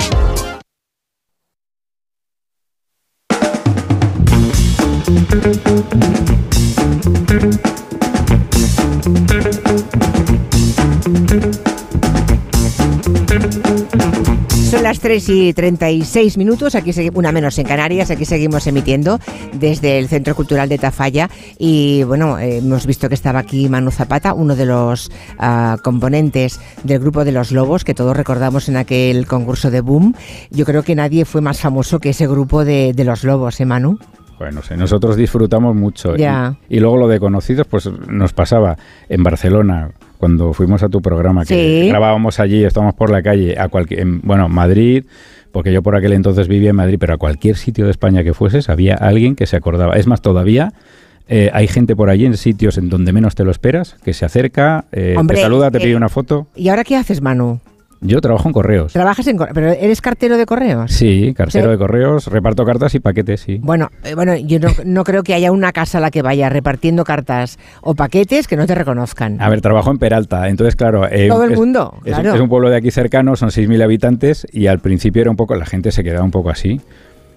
[14.73, 19.19] Son las 3 y 36 minutos, aquí una menos en Canarias, aquí seguimos emitiendo
[19.53, 24.33] desde el Centro Cultural de Tafalla y bueno, hemos visto que estaba aquí Manu Zapata,
[24.33, 29.27] uno de los ah, componentes del grupo de los Lobos, que todos recordamos en aquel
[29.27, 30.15] concurso de Boom.
[30.51, 33.67] Yo creo que nadie fue más famoso que ese grupo de, de los Lobos, ¿eh,
[33.67, 33.99] Manu?
[34.39, 36.17] Bueno, no sé, nosotros disfrutamos mucho.
[36.17, 36.57] Ya.
[36.71, 38.79] Y, y luego lo de conocidos, pues nos pasaba
[39.11, 39.91] en Barcelona,
[40.23, 41.89] cuando fuimos a tu programa, que Sí.
[41.89, 45.03] grabábamos allí, estábamos por la calle, a cualquier, en- bueno, Madrid,
[45.51, 48.33] porque yo por aquel entonces vivía en Madrid, pero a cualquier sitio de España que
[48.33, 49.97] fueses, había alguien que se acordaba.
[49.97, 50.75] Es más, todavía
[51.29, 54.25] eh, hay gente por allí en sitios en donde menos te lo esperas, que se
[54.25, 56.47] acerca, eh, Hombre, te saluda, te pide eh, una foto.
[56.55, 57.59] ¿Y ahora qué haces, Manu?
[58.05, 58.93] Yo trabajo en correos.
[58.93, 59.55] ¿Trabajas en correos?
[59.55, 60.91] ¿Pero eres cartero de correos?
[60.93, 63.59] Sí, cartero de correos, reparto cartas y paquetes, sí.
[63.63, 66.49] Bueno, eh, bueno, yo no, no creo que haya una casa a la que vaya
[66.49, 69.41] repartiendo cartas o paquetes que no te reconozcan.
[69.41, 71.07] A ver, trabajo en Peralta, entonces claro...
[71.09, 72.35] eh, Todo el es- mundo, es, claro.
[72.35, 75.55] es un pueblo de aquí cercano, son 6.000 habitantes y al principio era un poco,
[75.55, 76.81] la gente se quedaba un poco así.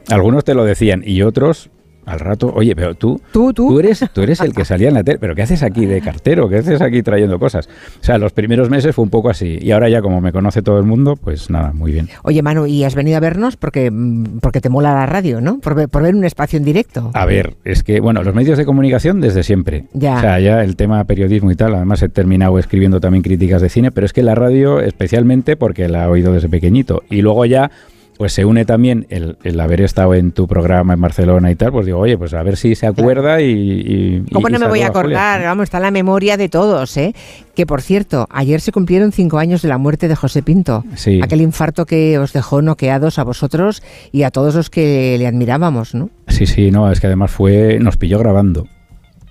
[0.09, 1.69] Algunos te lo decían y otros
[2.05, 5.03] al rato, oye, pero tú, tú, tú, eres, tú eres el que salía en la
[5.03, 6.47] tele, pero ¿qué haces aquí de cartero?
[6.49, 7.67] ¿Qué haces aquí trayendo cosas?
[7.99, 10.61] O sea, los primeros meses fue un poco así y ahora ya como me conoce
[10.61, 12.09] todo el mundo, pues nada, muy bien.
[12.23, 15.59] Oye, Manu, ¿y has venido a vernos porque, mm, porque te mola la radio, ¿no?
[15.59, 17.11] Por, por ver un espacio en directo.
[17.13, 19.85] A ver, es que, bueno, los medios de comunicación desde siempre.
[19.93, 20.17] Ya.
[20.17, 23.69] O sea, ya el tema periodismo y tal, además he terminado escribiendo también críticas de
[23.69, 27.03] cine, pero es que la radio especialmente porque la he oído desde pequeñito.
[27.09, 27.71] Y luego ya,
[28.17, 31.71] pues se une también el, el haber estado en tu programa en Barcelona y tal,
[31.71, 33.45] pues digo, oye, pues a ver si se acuerda y...
[33.51, 35.43] y- ¿Cómo y- no y me voy a acordar?
[35.43, 37.13] Vamos, está en la memoria de todos, ¿eh?
[37.55, 40.83] Que por cierto, ayer se cumplieron cinco años de la muerte de José Pinto.
[40.95, 41.19] Sí.
[41.21, 45.93] Aquel infarto que os dejó noqueados a vosotros y a todos los que le admirábamos,
[45.95, 46.09] ¿no?
[46.27, 48.67] Sí, sí, no, es que además fue, nos pilló grabando.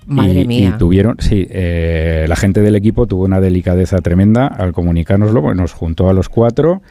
[0.07, 0.73] Madre y, mía.
[0.75, 5.59] y tuvieron, sí, eh, la gente del equipo tuvo una delicadeza tremenda al comunicárnoslo, porque
[5.59, 6.83] nos juntó a los cuatro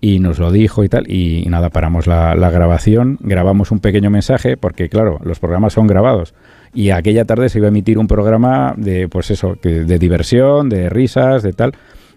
[0.00, 4.10] y nos lo dijo y tal, y, nada, paramos la, la grabación, grabamos un pequeño
[4.10, 6.34] mensaje, porque claro, los programas son grabados.
[6.74, 10.68] Y aquella tarde se iba a emitir un programa de, pues eso, que- de diversión,
[10.68, 11.72] de risas, de tal.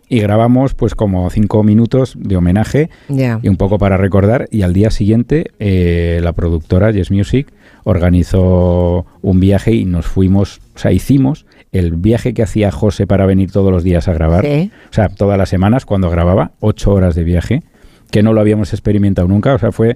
[0.09, 3.39] Y grabamos pues como cinco minutos de homenaje Ya.
[3.41, 4.49] y un poco para recordar.
[4.51, 7.47] Y al día siguiente eh, la productora Yes Music
[7.85, 13.25] organizó un viaje y nos fuimos, o sea, hicimos el viaje que hacía José para
[13.25, 14.43] venir todos los días a grabar.
[14.45, 14.69] Sí.
[14.89, 17.61] O sea, todas las semanas cuando grababa, ocho horas de viaje,
[18.11, 19.53] que no lo habíamos experimentado nunca.
[19.53, 19.95] O sea, fue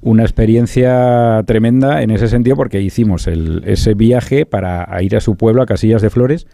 [0.00, 5.36] una experiencia tremenda en ese sentido porque hicimos el- ese viaje para ir a su
[5.36, 6.46] pueblo, a Casillas de Flores,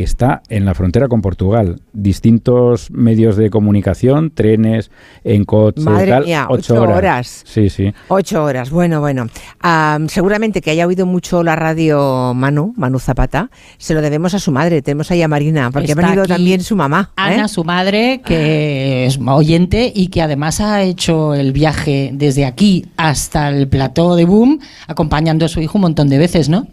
[0.00, 1.82] que está en la frontera con Portugal.
[1.92, 4.90] Distintos medios de comunicación, trenes,
[5.24, 6.96] en coche, Madre tal, mía, ocho, ocho horas.
[6.96, 7.42] horas.
[7.44, 7.92] Sí, sí.
[8.08, 9.26] Ocho horas, bueno, bueno.
[9.60, 14.38] Am, seguramente que haya oído mucho la radio Manu, Manu Zapata, se lo debemos a
[14.38, 14.80] su madre.
[14.80, 17.10] Tenemos ahí a Marina, porque Está ha venido también su mamá.
[17.10, 17.20] ¿eh?
[17.20, 22.86] Ana, su madre, que es oyente y que además ha hecho el viaje desde aquí
[22.96, 26.68] hasta el plató de Boom, acompañando a su hijo un montón de veces, ¿no?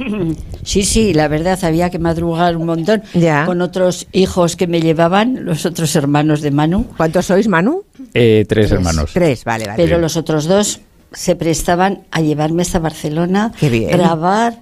[0.62, 3.02] Sí, sí, la verdad había que madrugar un montón
[3.46, 6.86] con otros hijos que me llevaban, los otros hermanos de Manu.
[6.96, 7.82] ¿Cuántos sois, Manu?
[8.14, 9.10] Eh, tres, hermanos.
[9.12, 9.82] Tres, vale, vale.
[9.82, 10.80] Pero los otros dos
[11.12, 13.90] se prestaban a llevarme hasta Barcelona, Qué bien.
[13.90, 14.60] grabar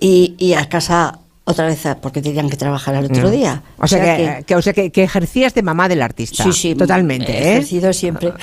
[0.00, 1.20] y, y a casa
[1.52, 3.62] otra vez a- porque tenían que trabajar al otro día.
[3.78, 6.42] O sea, que, que- o sea que, que ejercías de mamá del artista.
[6.44, 7.52] Sí, sí, Totalmente, he ¿eh?
[7.52, 8.32] ejercido siempre.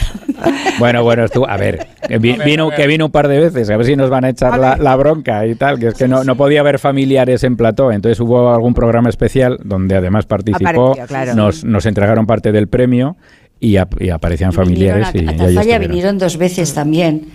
[0.80, 3.76] Bueno, bueno, tú, a ver, que vi- vino, que vino un par de veces, a
[3.76, 6.24] ver si nos van a echar la, la bronca y tal, que es que no,
[6.24, 11.36] no podía haber familiares en plató, entonces hubo algún programa especial donde además participó, claro.
[11.36, 13.17] nos, nos entregaron parte del premio
[13.60, 17.28] y, ap- y aparecían familiares y, Vinieron a, y a Tafalla vinieron dos veces también.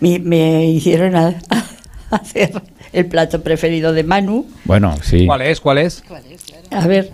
[0.00, 1.28] Me, me hicieron a-
[2.10, 2.52] a hacer
[2.92, 4.46] el plato preferido de Manu.
[4.64, 5.26] Bueno, sí.
[5.26, 5.60] ¿Cuál es?
[5.60, 6.02] ¿Cuál es?
[6.70, 7.10] A ver,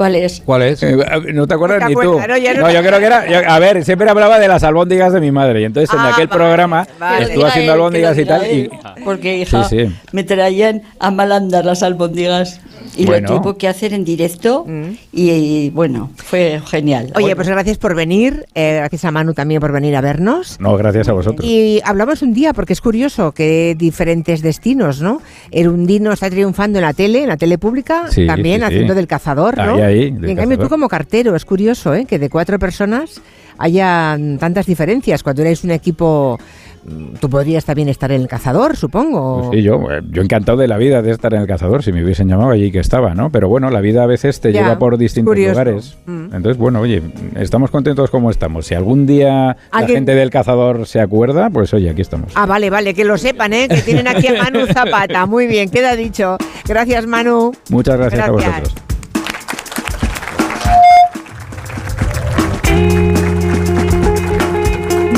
[0.00, 0.42] ¿cuál es?
[0.46, 0.82] ¿Cuál es?
[0.82, 0.96] Eh,
[1.34, 2.18] no te acuerdas No te ni tú.
[2.18, 2.36] ¿no?
[2.38, 3.30] Ya no yo creo que era.
[3.30, 5.60] yo- a ver, siempre hablaba de las albóndigas de mi madre.
[5.60, 7.24] Y entonces en Ah, aquel vale, programa vale.
[7.26, 8.46] estuvo haciendo albóndigas y tal.
[8.50, 8.70] Y,
[9.04, 9.94] Porque, hija, Sí, sí.
[10.12, 12.60] me traían a mal andar las albóndigas
[12.96, 13.28] y Bueno.
[13.28, 14.66] lo tuvo que hacer en directo
[15.12, 17.12] y, y, bueno, fue genial.
[17.14, 20.58] Oye, pues gracias por venir, eh, gracias a Manu también por venir a vernos.
[20.60, 21.46] no, gracias a vosotros.
[21.48, 25.20] Y hablamos un día, porque es curioso que diferentes destinos, ¿no?
[25.50, 28.72] Erundino está triunfando en la tele, en la tele pública, Sí, también sí, sí.
[28.72, 29.76] haciendo del cazador, ¿no?
[29.90, 32.04] Ahí, en cambio tú como cartero, es curioso, ¿eh?
[32.06, 33.20] Que de cuatro personas
[33.58, 35.22] haya tantas diferencias.
[35.22, 36.38] Cuando eres un equipo,
[36.86, 39.48] mm, tú podrías también estar en el cazador, supongo.
[39.48, 41.92] Pues sí, yo, eh, yo encantado de la vida de estar en el cazador, si
[41.92, 43.28] me hubiesen llamado allí que estaba, ¿no?
[43.30, 45.50] Pero bueno, la vida a veces te Ya, lleva por distintos curioso.
[45.50, 45.98] lugares.
[46.06, 46.34] Mm.
[46.34, 47.02] Entonces, bueno, oye,
[47.36, 48.64] estamos contentos como estamos.
[48.66, 52.32] Si algún día la gente del cazador se acuerda, pues oye, aquí estamos.
[52.36, 53.68] Ah, vale, vale, que lo sepan, ¿eh?
[53.68, 55.26] Que tienen aquí a Manu Zapata.
[55.26, 56.38] Muy bien, queda dicho.
[56.66, 57.52] Gracias, Manu.
[57.68, 58.52] Muchas gracias, a Gracias.
[58.62, 58.89] vosotros.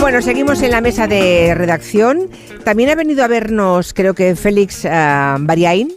[0.03, 2.29] Bueno, seguimos en la mesa de redacción.
[2.65, 5.93] También ha venido a vernos, creo que Félix Bariain,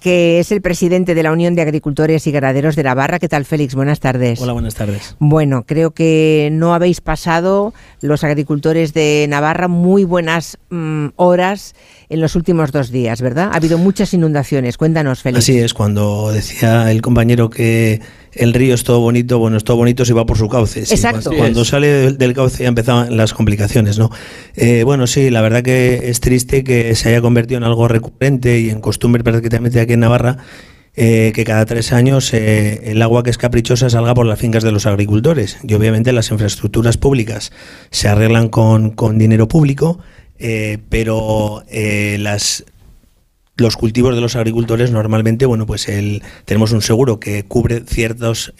[0.00, 3.18] que es el presidente de la Unión de Agricultores y Ganaderos de Navarra.
[3.18, 3.74] ¿Qué tal, Félix?
[3.74, 4.40] Buenas tardes.
[4.40, 5.14] Hola, buenas tardes.
[5.18, 11.74] Bueno, creo que no habéis pasado los agricultores de Navarra muy buenas mm, horas
[12.08, 13.50] en los últimos dos días, ¿verdad?
[13.52, 14.76] Ha habido muchas inundaciones.
[14.76, 15.44] Cuéntanos, Félix.
[15.44, 18.00] Así es, cuando decía el compañero que
[18.32, 20.86] el río es todo bonito, bueno, es todo bonito si va por su cauce.
[20.86, 21.30] Sí, Exacto.
[21.30, 24.10] Cuando, cuando sale del, del cauce ya empezaban las complicaciones, ¿no?
[24.56, 28.60] Eh, bueno, sí, la verdad que es triste que se haya convertido en algo recurrente
[28.60, 30.38] y en costumbre prácticamente aquí en Navarra
[30.96, 34.62] eh, que cada tres años eh, el agua que es caprichosa salga por las fincas
[34.62, 35.58] de los agricultores.
[35.64, 37.50] Y obviamente las infraestructuras públicas
[37.90, 39.98] se arreglan con, con dinero público,
[40.38, 42.64] eh, pero las
[43.56, 48.52] los cultivos de los agricultores normalmente, bueno, pues el, tenemos un seguro que cubre ciertos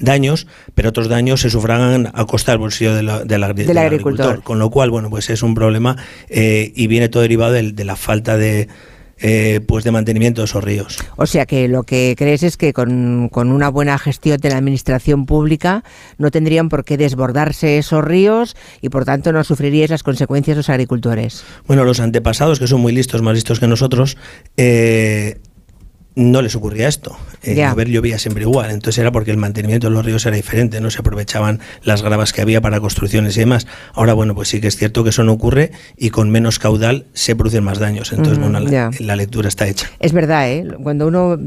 [0.00, 3.08] daños, pero otros daños se sufragan a costa del bolsillo del,
[3.44, 4.42] agricultor.
[4.42, 5.96] Con lo cual, bueno, pues es un problema
[6.28, 8.66] y viene todo derivado de la falta de,
[9.20, 10.98] eh, pues de mantenimiento de esos ríos.
[11.16, 15.26] O sea que lo que crees es que con, una buena gestión de la administración
[15.26, 15.84] pública
[16.18, 20.68] no tendrían por qué desbordarse esos ríos y por tanto no sufriríais las consecuencias los
[20.68, 21.44] agricultores.
[21.66, 24.16] Bueno, los antepasados, que son muy listos, más listos que nosotros,
[24.56, 25.38] eh,
[26.18, 27.16] no les ocurría esto.
[27.64, 28.72] A ver, llovía siempre igual.
[28.72, 32.32] Entonces era porque el mantenimiento de los ríos era diferente, no se aprovechaban las gravas
[32.32, 33.68] que había para construcciones y demás.
[33.94, 37.06] Ahora, bueno, pues sí que es cierto que eso no ocurre y con menos caudal
[37.12, 38.12] se producen más daños.
[38.12, 39.88] Entonces, bueno, la, lectura está hecha.
[40.00, 40.66] Es verdad, ¿eh?
[40.82, 41.38] Cuando uno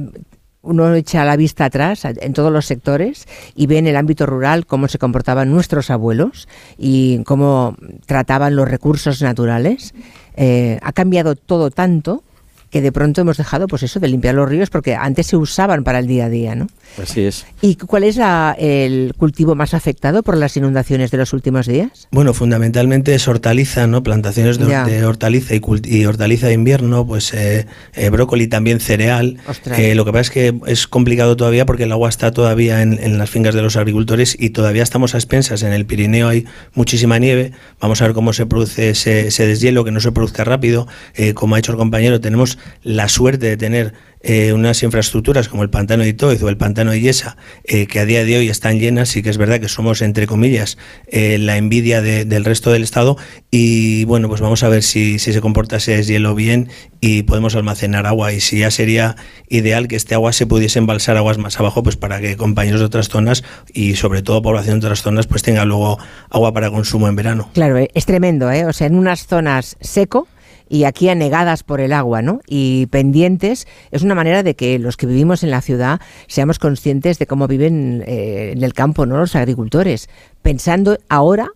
[0.63, 4.67] uno echa la vista atrás en todos los sectores y ve en el ámbito rural
[4.67, 6.47] cómo se comportaban nuestros abuelos
[6.77, 9.93] y cómo trataban los recursos naturales.
[10.35, 12.23] Eh, ha cambiado todo tanto
[12.71, 15.83] que de pronto hemos dejado, pues eso, de limpiar los ríos, porque antes se usaban
[15.83, 16.67] para el día a día, ¿no?
[17.01, 17.45] Así es.
[17.61, 18.19] ¿Y cuál es
[18.57, 22.07] el cultivo más afectado por las inundaciones de los últimos días?
[22.11, 24.03] Bueno, fundamentalmente es hortaliza, ¿no?
[24.03, 29.37] Plantaciones de, hortaliza y, hortaliza de invierno, pues eh, eh, brócoli también cereal.
[29.77, 33.17] Eh, lo que pasa es que es complicado todavía porque el agua está todavía en,
[33.17, 35.63] las fincas de los agricultores y todavía estamos a expensas.
[35.63, 37.51] En el Pirineo hay muchísima nieve.
[37.79, 40.87] Vamos a ver cómo se produce ese, ese deshielo, que no se produzca rápido.
[41.35, 43.93] como ha dicho el compañero, tenemos la suerte de tener
[44.23, 47.99] eh, unas infraestructuras como el pantano de Itoiz o el pantano de Yesa, eh, que
[47.99, 51.37] a día de hoy están llenas, y que es verdad que somos, entre comillas, eh,
[51.37, 53.17] la envidia del resto del Estado.
[53.49, 56.69] Y bueno, pues vamos a ver si, se comporta ese deshielo bien
[56.99, 58.33] y podemos almacenar agua.
[58.33, 59.15] Y si ya sería
[59.49, 62.85] ideal que este agua se pudiese embalsar aguas más abajo, pues para que compañeros de
[62.85, 63.43] otras zonas
[63.73, 65.97] y sobre todo población de otras zonas, pues tenga luego
[66.29, 67.49] agua para consumo en verano.
[67.53, 68.65] Claro, es tremendo, ¿eh?
[68.65, 70.27] O sea, en unas zonas seco
[70.71, 72.39] y aquí anegadas por el agua, ¿no?
[72.47, 77.19] Y pendientes, es una manera de que los que vivimos en la ciudad seamos conscientes
[77.19, 79.17] de cómo viven eh, en el campo, ¿no?
[79.17, 80.07] Los agricultores,
[80.41, 81.49] pensando ahora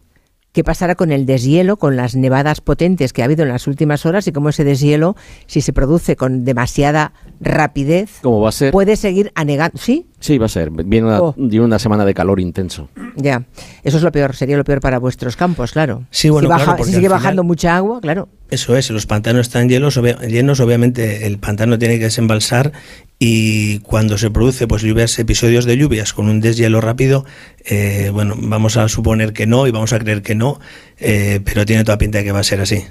[0.52, 4.06] qué pasará con el deshielo, con las nevadas potentes que ha habido en las últimas
[4.06, 5.16] horas y cómo ese deshielo,
[5.48, 8.72] si se produce con demasiada rapidez, ¿Cómo va a ser?
[8.72, 9.78] puede seguir anegando.
[9.78, 10.08] ¿Sí?
[10.26, 10.72] Sí, va a ser.
[10.72, 11.36] Viene una, oh.
[11.38, 12.90] una semana de calor intenso.
[13.16, 13.44] Ya,
[13.84, 16.08] eso es lo peor, sería lo peor para vuestros campos, claro.
[16.10, 16.50] Sí, bueno,
[16.84, 18.28] si, sigue bajando mucha agua, claro.
[18.50, 22.72] Eso es, los pantanos están llenos, llenos, obviamente el pantano tiene que desembalsar
[23.20, 27.24] y cuando se produce pues lluvias, episodios de lluvias con un deshielo rápido,
[27.64, 30.60] eh, bueno, vamos a suponer que no y vamos a creer que no,
[31.00, 32.84] eh, pero tiene toda pinta de que va a ser así.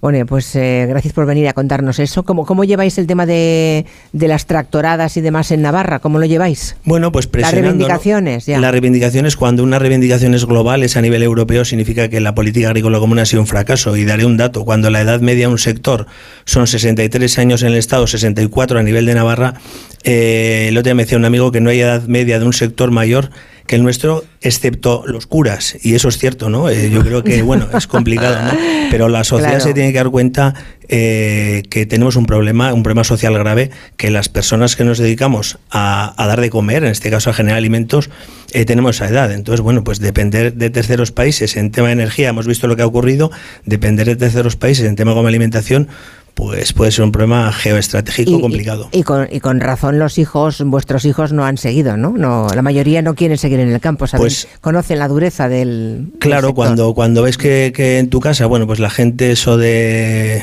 [0.00, 2.22] Bueno, pues eh, gracias por venir a contarnos eso.
[2.22, 5.98] ¿Cómo, cómo lleváis el tema de, de, las tractoradas y demás en Navarra?
[5.98, 6.76] ¿Cómo lo lleváis?
[6.84, 7.62] Bueno, pues presionando.
[7.62, 8.60] Las reivindicaciones, ya.
[8.60, 12.68] Las reivindicaciones, cuando una reivindicación es global, es a nivel europeo, significa que la política
[12.68, 13.96] agrícola común ha sido un fracaso.
[13.96, 16.06] Y daré un dato, cuando la edad media de un sector
[16.44, 19.54] son 63 años en el Estado, 64 a nivel de Navarra, Navarra,
[20.04, 22.52] eh, el otro día me decía un amigo que no hay edad media de un
[22.52, 23.30] sector mayor
[23.66, 26.68] que el nuestro, excepto los curas, y eso es cierto, ¿no?
[26.68, 28.58] Eh, yo creo que, bueno, es complicado, ¿no?
[28.90, 30.54] Pero la sociedad se tiene que dar cuenta
[30.88, 35.58] eh, que tenemos un problema, un problema social grave, que las personas que nos dedicamos
[35.70, 38.10] a, dar de comer, en este caso a generar alimentos,
[38.52, 39.32] eh, tenemos esa edad.
[39.32, 42.82] Entonces, bueno, pues depender de terceros países en tema de energía, hemos visto lo que
[42.82, 43.30] ha ocurrido,
[43.64, 45.88] depender de terceros países en tema como alimentación,
[46.34, 48.88] pues puede ser un problema geoestratégico complicado.
[48.90, 52.10] Y, con, y, con, razón los hijos, vuestros hijos no han seguido, ¿no?
[52.10, 56.12] no la mayoría no quieren seguir en el campo, Pues, Conocen la dureza del...
[56.18, 60.42] Claro, cuando, cuando ves que, que, en tu casa, bueno, pues la gente eso de,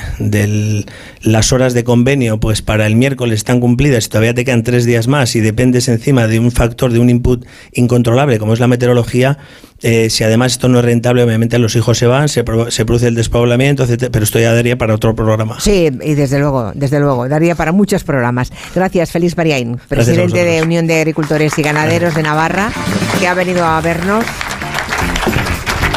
[1.21, 4.85] las horas de convenio, pues para el miércoles están cumplidas y todavía te quedan tres
[4.85, 8.67] días más y dependes encima de un factor, de un input incontrolable como es la
[8.67, 9.37] meteorología,
[9.81, 13.07] eh, si además esto no es rentable, obviamente los hijos se van, se, se produce
[13.07, 15.59] el despoblamiento, etcétera, pero esto ya daría para otro programa.
[15.59, 18.51] Sí, y desde luego, desde luego, daría para muchos programas.
[18.75, 22.71] Gracias, Félix Bariain, presidente de Unión de Agricultores y Ganaderos de Navarra,
[23.19, 24.25] que ha venido a vernos.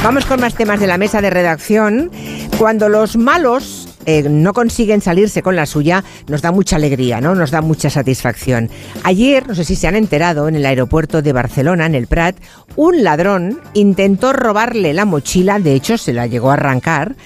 [0.03, 2.11] Vamos con más temas de la mesa de redacción.
[2.59, 7.35] Cuando los malos eh, no consiguen salirse con la suya, nos da mucha alegría, ¿no?
[7.35, 8.71] Nos da mucha satisfacción.
[9.03, 12.37] Ayer, no sé si se han enterado, en el aeropuerto de Barcelona, en el Prat,
[12.77, 17.17] un ladrón intentó robarle la mochila, de hecho se la llegó a arrancar,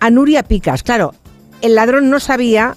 [0.00, 0.82] a Nuria Picas.
[0.82, 1.14] Claro,
[1.62, 2.76] el ladrón no sabía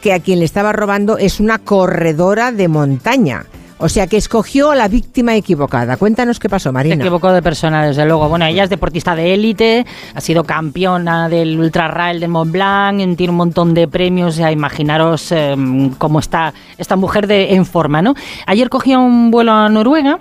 [0.00, 3.46] que a quien le estaba robando es una corredora de montaña.
[3.82, 5.96] O sea que escogió a la víctima equivocada.
[5.96, 6.94] Cuéntanos qué pasó, Marina.
[6.94, 8.28] Se equivocó de persona, desde luego.
[8.28, 13.16] Bueno, ella es deportista de élite, ha sido campeona del Ultra Rail de Mont Blanc,
[13.16, 14.36] tiene un montón de premios.
[14.36, 18.14] Ya imaginaros em, cómo está esta mujer de, en forma, ¿no?
[18.46, 20.20] Ayer cogía un vuelo a Noruega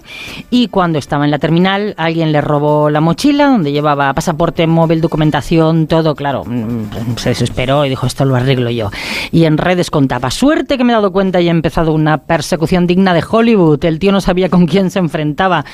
[0.50, 5.02] y cuando estaba en la terminal alguien le robó la mochila donde llevaba pasaporte, móvil,
[5.02, 6.16] documentación, todo.
[6.16, 8.90] Claro, mm, se desesperó y dijo, esto lo arreglo yo.
[9.32, 12.88] Y en redes contaba, suerte que me he dado cuenta y he empezado una persecución
[12.88, 13.51] digna de Hollywood
[13.82, 15.66] el tío no sabía con quién se enfrentaba.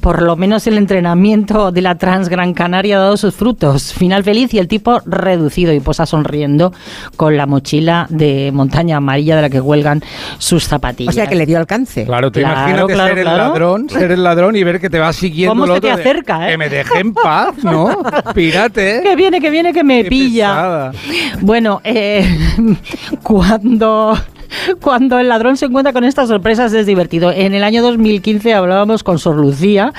[0.00, 3.92] Por lo menos el entrenamiento de la Trans Gran Canaria ha dado sus frutos.
[3.92, 6.72] Final feliz y el tipo reducido y posa sonriendo
[7.16, 10.02] con la mochila de montaña amarilla de la que huelgan
[10.38, 11.14] sus zapatillas.
[11.14, 12.04] O sea que le dio alcance.
[12.04, 15.54] Claro, te imagínate ser el ladrón, ser el ladrón y ver que te va siguiendo.
[15.54, 16.52] ¿Cómo se te acerca, eh?
[16.52, 17.98] Que me deje en paz, ¿no?
[18.34, 19.00] Pírate.
[19.02, 20.92] Que viene, que viene, que me pilla.
[21.40, 22.38] Bueno, eh,
[23.22, 24.16] cuando
[24.80, 27.30] cuando el ladrón se encuentra con estas sorpresas es divertido.
[27.30, 29.92] En el año 2015 hablábamos con Sor Lucía,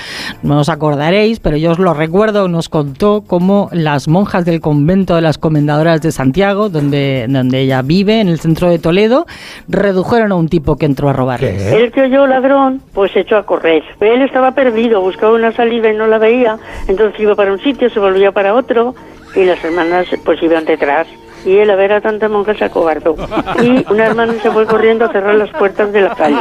[0.43, 5.15] no os acordaréis, pero yo os lo recuerdo, nos contó cómo las monjas del convento
[5.15, 9.25] de las Comendadoras de Santiago, donde, donde ella vive, en el centro de Toledo,
[9.67, 11.71] redujeron a un tipo que entró a robarles.
[11.71, 13.83] El que oyó ladrón, pues se echó a correr.
[13.99, 17.89] Él estaba perdido, buscaba una salida y no la veía, entonces iba para un sitio,
[17.89, 18.95] se volvía para otro
[19.35, 21.07] y las hermanas pues iban detrás
[21.45, 23.15] y él a ver a tanta monja se acobardó.
[23.61, 26.37] Y una hermana se fue corriendo a cerrar las puertas de la calle.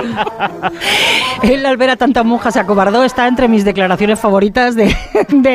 [1.43, 4.95] Él al ver a tanta monja se acobardó está entre mis declaraciones favoritas de,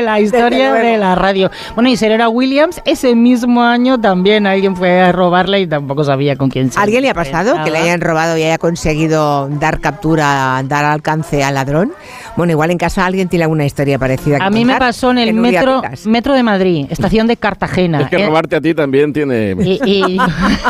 [0.02, 1.50] la historia de la radio.
[1.74, 6.36] Bueno, y Serena Williams, ese mismo año también alguien fue a robarle y tampoco sabía
[6.36, 9.80] con quién se ¿Alguien le ha pasado que le hayan robado y haya conseguido dar
[9.80, 11.94] captura, dar alcance al ladrón?
[12.36, 14.38] Bueno, igual en casa alguien tiene alguna historia parecida.
[14.42, 18.02] a mí me pasó en el metro, metro de Madrid, estación de Cartagena.
[18.02, 19.39] Es que robarte a ti también tiene
[19.86, 20.18] y,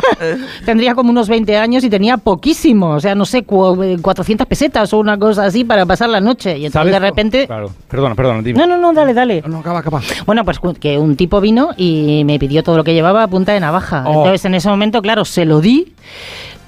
[0.66, 5.00] tendría como unos 20 años y tenía poquísimo, o sea, no sé, 400 pesetas o
[5.00, 6.58] una cosa así para pasar la noche.
[6.58, 7.48] Y entonces de repente...
[7.48, 8.60] Claro, perdona, perdona, dime.
[8.60, 9.44] No, no, no, dale, dale.
[9.48, 10.02] No, acaba, acaba.
[10.26, 13.54] Bueno, pues que un tipo vino y me pidió todo lo que llevaba a punta
[13.54, 14.04] de navaja.
[14.06, 14.20] Oh.
[14.20, 15.94] Entonces en ese momento, claro, se lo di.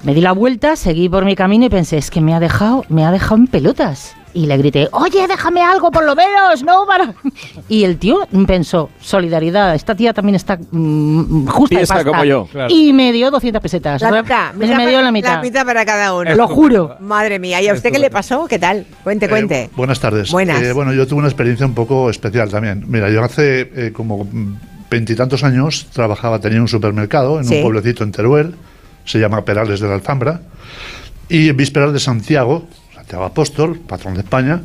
[0.02, 2.84] Me di la vuelta, seguí por mi camino y pensé, es que me ha dejado,
[2.88, 6.86] me ha dejado en pelotas y le grité, oye, déjame algo por lo menos, no
[6.86, 7.14] para...
[7.68, 12.04] Y el tío pensó, solidaridad, esta tía también está mm, justa de pasta.
[12.04, 12.48] como yo.
[12.68, 14.02] Y me dio 200 pesetas.
[14.02, 15.36] La mitad, me dio la mitad.
[15.36, 16.34] La mitad para cada uno.
[16.34, 16.96] Lo juro.
[17.00, 18.46] Madre mía, ¿y a usted qué le pasó?
[18.46, 18.86] ¿Qué tal?
[19.02, 19.70] Cuente, eh, cuente.
[19.76, 20.30] buenas tardes.
[20.30, 20.62] Buenas.
[20.62, 22.84] Eh, bueno, yo tuve una experiencia un poco especial también.
[22.86, 24.26] Mira, yo hace eh, como
[24.90, 28.54] veintitantos años trabajaba, tenía un supermercado en un pueblecito en Teruel,
[29.04, 30.42] se llama Perales de la Alfambra,
[31.28, 32.66] y en vísperas de Santiago,
[33.02, 34.60] Santiago Apóstol, patrón de España,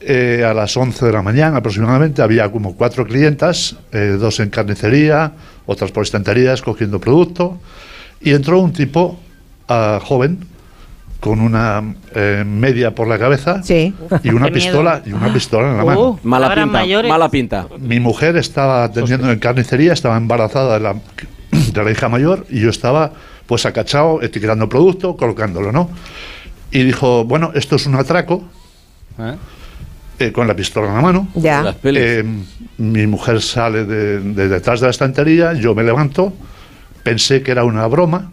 [0.00, 4.50] eh, a las 11 de la mañana aproximadamente había como cuatro clientas, eh, dos en
[4.50, 5.32] carnicería,
[5.66, 7.58] otras por estanterías cogiendo producto,
[8.20, 9.18] y entró un tipo
[9.68, 10.46] uh, joven
[11.18, 11.82] con una
[12.14, 13.60] eh, media por la cabeza
[14.22, 16.00] y una pistola y una pistola en la mano.
[16.10, 17.66] Uh, mala pinta, mala pinta.
[17.80, 20.94] Mi mujer estaba atendiendo en carnicería, estaba embarazada de la,
[21.72, 23.12] de la hija mayor y yo estaba
[23.46, 25.90] pues acachado, etiquetando producto, colocándolo, ¿no?
[26.74, 28.42] Y dijo, bueno, esto es un atraco,
[29.16, 29.36] ¿Eh?
[30.18, 31.28] Eh, con la pistola en la mano.
[31.36, 31.72] Ya.
[31.84, 32.24] Eh,
[32.78, 34.18] mi mujer sale de,
[34.48, 36.32] detrás de la estantería, yo me levanto,
[37.04, 38.32] pensé que era una broma,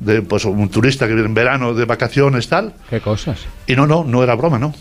[0.00, 2.74] de pues un turista que viene en verano de vacaciones, tal.
[2.90, 3.38] ¿Qué cosas?
[3.66, 4.74] Y no, no, no era broma, ¿no?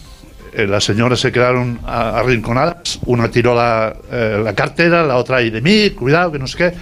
[0.53, 5.91] las señoras se quedaron arrinconadas, una tiró la, la cartera, la otra ahí de mí,
[5.91, 6.73] cuidado, que no sé qué.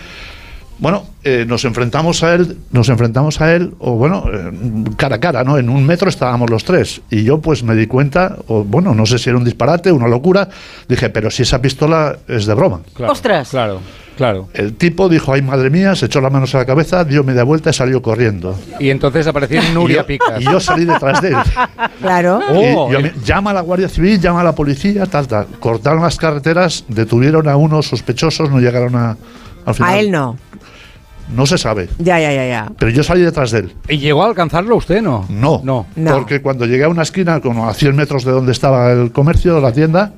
[0.79, 4.51] Bueno, eh, nos enfrentamos a él, nos enfrentamos a él, o bueno, eh,
[4.95, 5.57] cara a cara, ¿no?
[5.57, 7.01] En un metro estábamos los tres.
[7.09, 10.07] Y yo pues me di cuenta, o bueno, no sé si era un disparate, una
[10.07, 10.47] locura.
[10.87, 12.79] Dije, pero si esa pistola es de broma.
[12.97, 13.49] ¡Ostras!
[13.49, 13.81] Claro.
[14.15, 14.49] Claro.
[14.53, 17.43] El tipo dijo, ay madre mía, se echó las manos a la cabeza, dio media
[17.43, 18.53] vuelta y salió corriendo.
[18.77, 20.41] Y entonces apareció Nuria Picas.
[20.41, 21.35] Y yo salí detrás de él.
[22.01, 22.39] Claro.
[22.49, 22.89] Oh,
[23.25, 25.47] llama a la Guardia Civil, llama a la policía, tal, tal.
[25.59, 29.17] Cortaron las carreteras, detuvieron a unos sospechosos, no llegaron a...
[29.65, 29.91] Al final.
[29.91, 30.37] A él no.
[31.35, 31.89] No se sabe.
[31.99, 32.71] Ya, ya, ya, ya.
[32.77, 33.73] Pero yo salí detrás de él.
[33.87, 35.25] ¿Y llegó a alcanzarlo usted, no?
[35.29, 35.61] No.
[35.63, 35.85] No.
[36.11, 39.59] Porque cuando llegué a una esquina, como a 100 metros de donde estaba el comercio,
[39.59, 40.13] la tienda,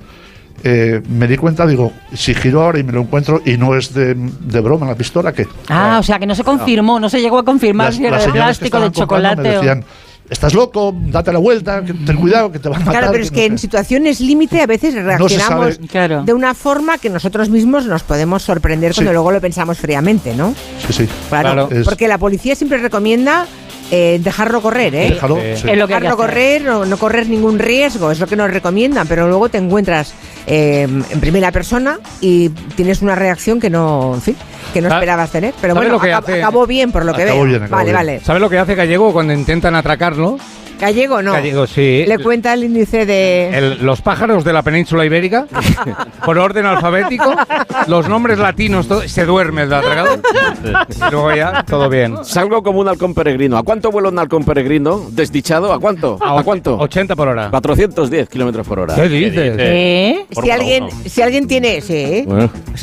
[0.63, 3.93] eh, me di cuenta, digo, si giro ahora y me lo encuentro y no es
[3.93, 4.13] de,
[4.61, 5.47] broma la pistola, ¿qué?
[5.67, 8.31] Ah, o sea, que no se confirmó, no, se llegó a confirmar si era de
[8.31, 9.41] plástico, de chocolate.
[9.41, 9.83] Me decían,
[10.31, 12.99] estás loco, date la vuelta, ten cuidado que te van a matar.
[12.99, 15.77] Claro, pero es que, en situaciones límite a veces reaccionamos
[16.25, 20.55] de una forma que nosotros mismos nos podemos sorprender cuando luego lo pensamos fríamente, ¿no?
[20.87, 21.07] Sí, sí.
[21.29, 23.45] Claro, porque la policía siempre recomienda
[23.91, 25.09] eh, dejarlo correr, ¿eh?
[25.09, 29.57] Dejarlo, dejarlo correr, no, correr ningún riesgo, es lo que nos recomiendan, pero luego te
[29.57, 30.13] encuentras
[30.47, 34.35] eh, en primera persona y tienes una reacción que no, en fin,
[34.73, 35.53] que no esperabas tener.
[35.59, 37.67] Pero bueno, acabó bien por lo que veo.
[37.69, 38.21] vale, vale.
[38.21, 40.37] ¿Sabes lo que hace Gallego cuando intentan atracarlo?
[40.81, 41.33] Gallego no.
[41.33, 42.05] Gallego sí.
[42.07, 43.77] Le cuenta el índice de...
[43.81, 45.45] los pájaros de la península ibérica,
[46.25, 47.35] por orden alfabético,
[47.87, 50.19] los nombres latinos, todo, se duerme el atragado.
[50.63, 52.25] Y luego ya, todo bien.
[52.25, 53.57] Salgo como un halcón peregrino.
[53.57, 55.05] ¿A cuánto vuela un halcón peregrino?
[55.11, 55.71] ¿Desdichado?
[55.71, 56.17] ¿A cuánto?
[56.19, 56.77] ¿A, cuánto?
[56.79, 57.51] 80 por hora.
[57.51, 58.95] 410 kilómetros por hora.
[58.95, 59.55] ¿Qué dices?
[59.59, 60.25] ¿Eh?
[60.31, 61.79] Si alguien, si alguien tiene...
[61.81, 62.25] Sí,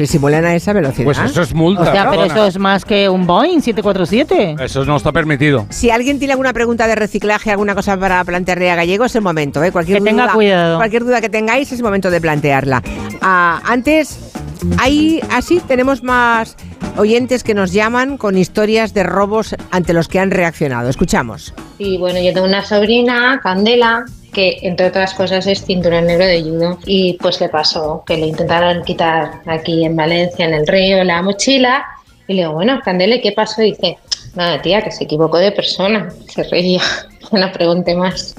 [0.06, 1.04] si vuelan a esa velocidad.
[1.04, 1.82] Pues eso es multa.
[1.82, 4.56] O sea, pero eso es más que un Boeing 747.
[4.60, 5.66] Eso no está permitido.
[5.70, 9.22] Si alguien tiene alguna pregunta de reciclaje, alguna cosa para plantearle a Gallego, es el
[9.22, 9.62] momento.
[9.62, 9.72] ¿eh?
[9.72, 10.78] Cualquier que tenga cuidado.
[10.78, 12.82] Cualquier duda que tengáis es el momento de plantearla.
[13.20, 14.32] Ah, antes,
[14.78, 16.56] ahí así tenemos más
[16.96, 20.88] oyentes que nos llaman con historias de robos ante los que han reaccionado.
[20.88, 21.54] Escuchamos.
[21.78, 26.42] Y bueno, yo tengo una sobrina, Candela, que entre otras cosas es cinturón negro de
[26.42, 26.78] judo.
[26.84, 31.22] Y pues le pasó que le intentaron quitar aquí en Valencia, en el río, la
[31.22, 31.84] mochila.
[32.28, 33.62] Y le digo, bueno, Candela, ¿qué pasó?
[33.62, 33.96] Y dice,
[34.34, 36.10] nada, tía, que se equivocó de persona.
[36.28, 36.82] Se reía.
[37.30, 38.34] No pregunte más.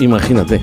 [0.00, 0.62] Imagínate.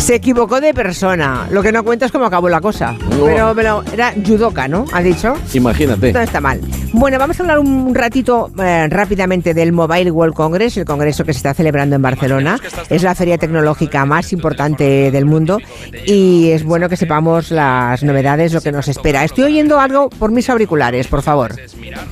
[0.00, 1.46] Se equivocó de persona.
[1.50, 2.96] Lo que no cuenta es cómo acabó la cosa.
[3.22, 4.86] Pero, pero era judoka, ¿no?
[4.92, 5.34] ¿Ha dicho?
[5.52, 6.12] Imagínate.
[6.12, 6.58] No está mal.
[6.92, 11.34] Bueno, vamos a hablar un ratito eh, rápidamente del Mobile World Congress, el congreso que
[11.34, 12.58] se está celebrando en Barcelona.
[12.88, 15.58] Es la feria tecnológica más importante del mundo
[16.06, 19.22] y es bueno que sepamos las novedades, lo que nos espera.
[19.22, 21.54] Estoy oyendo algo por mis auriculares, por favor.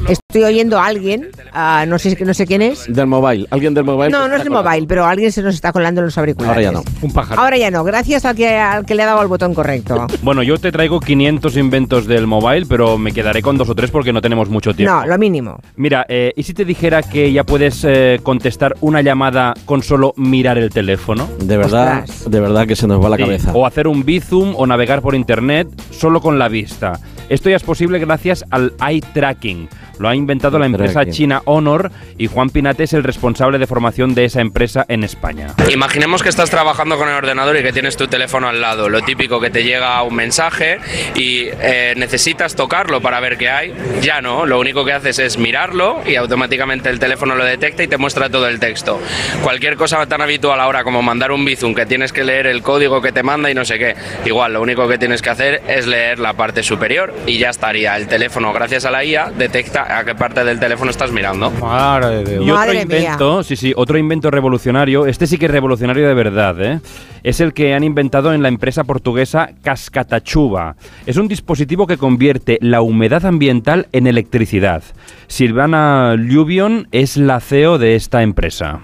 [0.06, 2.92] Estoy oyendo a alguien, uh, no sé no sé quién es.
[2.92, 4.10] Del mobile, alguien del mobile.
[4.10, 6.56] No, no es del mobile, pero alguien se nos está colando en los auriculares.
[6.56, 6.82] Ahora ya no.
[7.02, 7.40] Un pájaro.
[7.40, 10.06] Ahora ya no, gracias al que, al que le ha dado el botón correcto.
[10.22, 13.90] Bueno, yo te traigo 500 inventos del mobile, pero me quedaré con dos o tres
[13.90, 14.94] porque no tenemos mucho tiempo.
[14.94, 15.58] No, lo mínimo.
[15.76, 20.14] Mira, eh, ¿y si te dijera que ya puedes eh, contestar una llamada con solo
[20.16, 21.28] mirar el teléfono?
[21.38, 23.52] De verdad, de verdad que se nos va la cabeza.
[23.54, 27.00] O hacer un bizum o navegar por internet solo con la vista.
[27.28, 29.68] Esto ya es posible gracias al eye tracking
[29.98, 34.14] lo ha inventado la empresa china Honor y Juan Pinate es el responsable de formación
[34.14, 35.48] de esa empresa en España.
[35.72, 38.88] Imaginemos que estás trabajando con el ordenador y que tienes tu teléfono al lado.
[38.88, 40.78] Lo típico que te llega un mensaje
[41.14, 43.74] y eh, necesitas tocarlo para ver qué hay.
[44.02, 47.88] Ya no, lo único que haces es mirarlo y automáticamente el teléfono lo detecta y
[47.88, 49.00] te muestra todo el texto.
[49.42, 53.00] Cualquier cosa tan habitual ahora como mandar un bizum que tienes que leer el código
[53.00, 53.96] que te manda y no sé qué.
[54.24, 57.96] Igual, lo único que tienes que hacer es leer la parte superior y ya estaría.
[57.96, 61.52] El teléfono, gracias a la IA, detecta a qué parte del teléfono estás mirando.
[62.40, 66.60] Y otro invento, sí, sí, otro invento revolucionario, este sí que es revolucionario de verdad,
[66.62, 66.80] ¿eh?
[67.22, 70.76] es el que han inventado en la empresa portuguesa Cascatachuba.
[71.06, 74.82] Es un dispositivo que convierte la humedad ambiental en electricidad.
[75.26, 78.80] Silvana Lluvion es la CEO de esta empresa.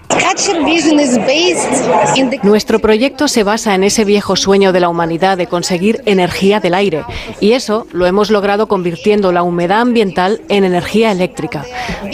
[2.43, 6.73] Nuestro proyecto se basa en ese viejo sueño de la humanidad de conseguir energía del
[6.73, 7.03] aire
[7.39, 11.65] y eso lo hemos logrado convirtiendo la humedad ambiental en energía eléctrica.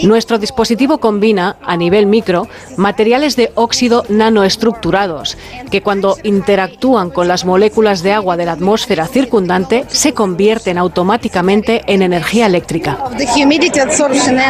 [0.03, 5.37] Nuestro dispositivo combina, a nivel micro, materiales de óxido nanoestructurados
[5.69, 11.81] que cuando interactúan con las moléculas de agua de la atmósfera circundante se convierten automáticamente
[11.87, 12.97] en energía eléctrica.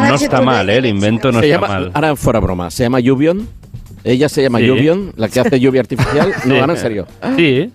[0.08, 0.78] No está mal, ¿eh?
[0.78, 1.92] el invento no está mal.
[1.94, 3.48] Ahora fuera broma, ¿se llama Lluvion?
[4.04, 6.34] Ella se llama Lluvion, la que hace lluvia artificial.
[6.46, 7.08] No, van en serio.
[7.38, 7.72] Sí.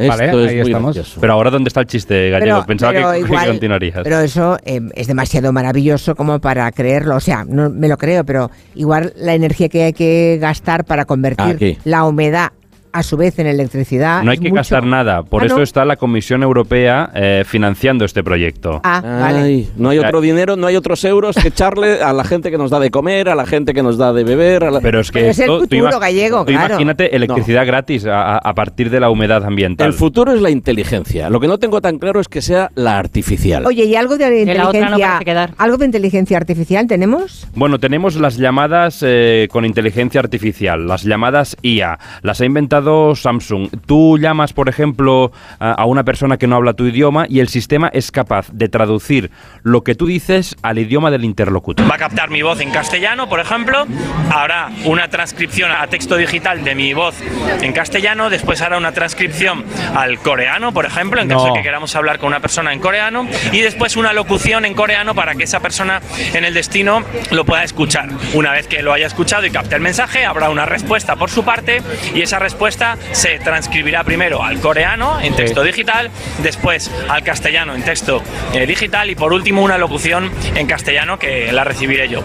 [0.00, 1.16] Esto es ahí estamos.
[1.20, 2.64] Pero ahora, ¿dónde está el chiste, Gallego?
[2.66, 4.00] Pensaba que, continuarías.
[4.02, 7.16] Pero eso eh, es demasiado maravilloso como para creerlo.
[7.16, 11.04] O sea, no me lo creo, pero igual la energía que hay que gastar para
[11.04, 12.52] convertir la humedad
[12.92, 14.22] a su vez en electricidad.
[14.22, 18.22] No hay que gastar nada, por ah, eso está la Comisión Europea eh, financiando este
[18.22, 18.80] proyecto.
[18.84, 19.66] Ah, vale.
[19.76, 22.70] No hay otro dinero, no hay otros euros que echarle a la gente que nos
[22.70, 24.64] da de comer, a la gente que nos da de beber.
[24.82, 26.74] Pero es que es el futuro gallego, claro.
[26.74, 29.86] Imagínate electricidad gratis a, partir de la humedad ambiental.
[29.86, 31.30] El futuro es la inteligencia.
[31.30, 33.66] Lo que no tengo tan claro es que sea la artificial.
[33.66, 35.20] Oye, ¿y algo de inteligencia?
[35.56, 37.46] ¿Algo de inteligencia artificial tenemos?
[37.54, 41.98] Bueno, tenemos las llamadas eh, con inteligencia artificial, las llamadas IA.
[42.22, 42.79] Las ha inventado
[43.14, 43.68] Samsung.
[43.86, 47.90] Tú llamas, por ejemplo, a una persona que no habla tu idioma y el sistema
[47.92, 49.30] es capaz de traducir
[49.62, 51.90] lo que tú dices al idioma del interlocutor.
[51.90, 53.86] Va a captar mi voz en castellano, por ejemplo,
[54.30, 57.14] hará una transcripción a texto digital de mi voz
[57.60, 59.64] en castellano, después hará una transcripción
[59.94, 63.26] al coreano, por ejemplo, en caso de que queramos hablar con una persona en coreano,
[63.52, 66.00] y después una locución en coreano para que esa persona
[66.34, 68.08] en el destino lo pueda escuchar.
[68.34, 71.44] Una vez que lo haya escuchado y capte el mensaje, habrá una respuesta por su
[71.44, 71.82] parte
[72.14, 72.69] y esa respuesta
[73.12, 76.10] se transcribirá primero al coreano en texto digital,
[76.42, 78.22] después al castellano en texto
[78.54, 82.22] eh, digital y por último una locución en castellano que la recibiré yo.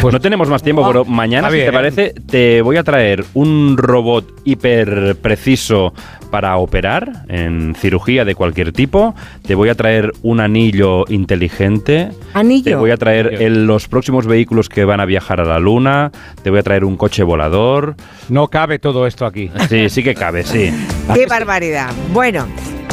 [0.00, 3.76] Pues no tenemos más tiempo, pero mañana, si te parece, te voy a traer un
[3.76, 5.94] robot hiper preciso
[6.30, 9.14] para operar en cirugía de cualquier tipo.
[9.46, 12.08] Te voy a traer un anillo inteligente.
[12.32, 12.64] ¿Anillo?
[12.64, 16.10] Te voy a traer los próximos vehículos que van a viajar a la Luna.
[16.42, 17.96] Te voy a traer un coche volador.
[18.28, 19.50] No cabe todo esto aquí.
[19.68, 20.72] Sí, sí que cabe, sí.
[21.14, 21.90] ¡Qué barbaridad!
[22.12, 22.46] Bueno,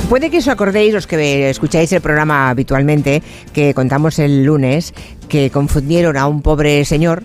[0.10, 3.22] Puede que os acordéis, los que escucháis el programa habitualmente,
[3.54, 4.92] que contamos el lunes,
[5.30, 7.22] que confundieron a un pobre señor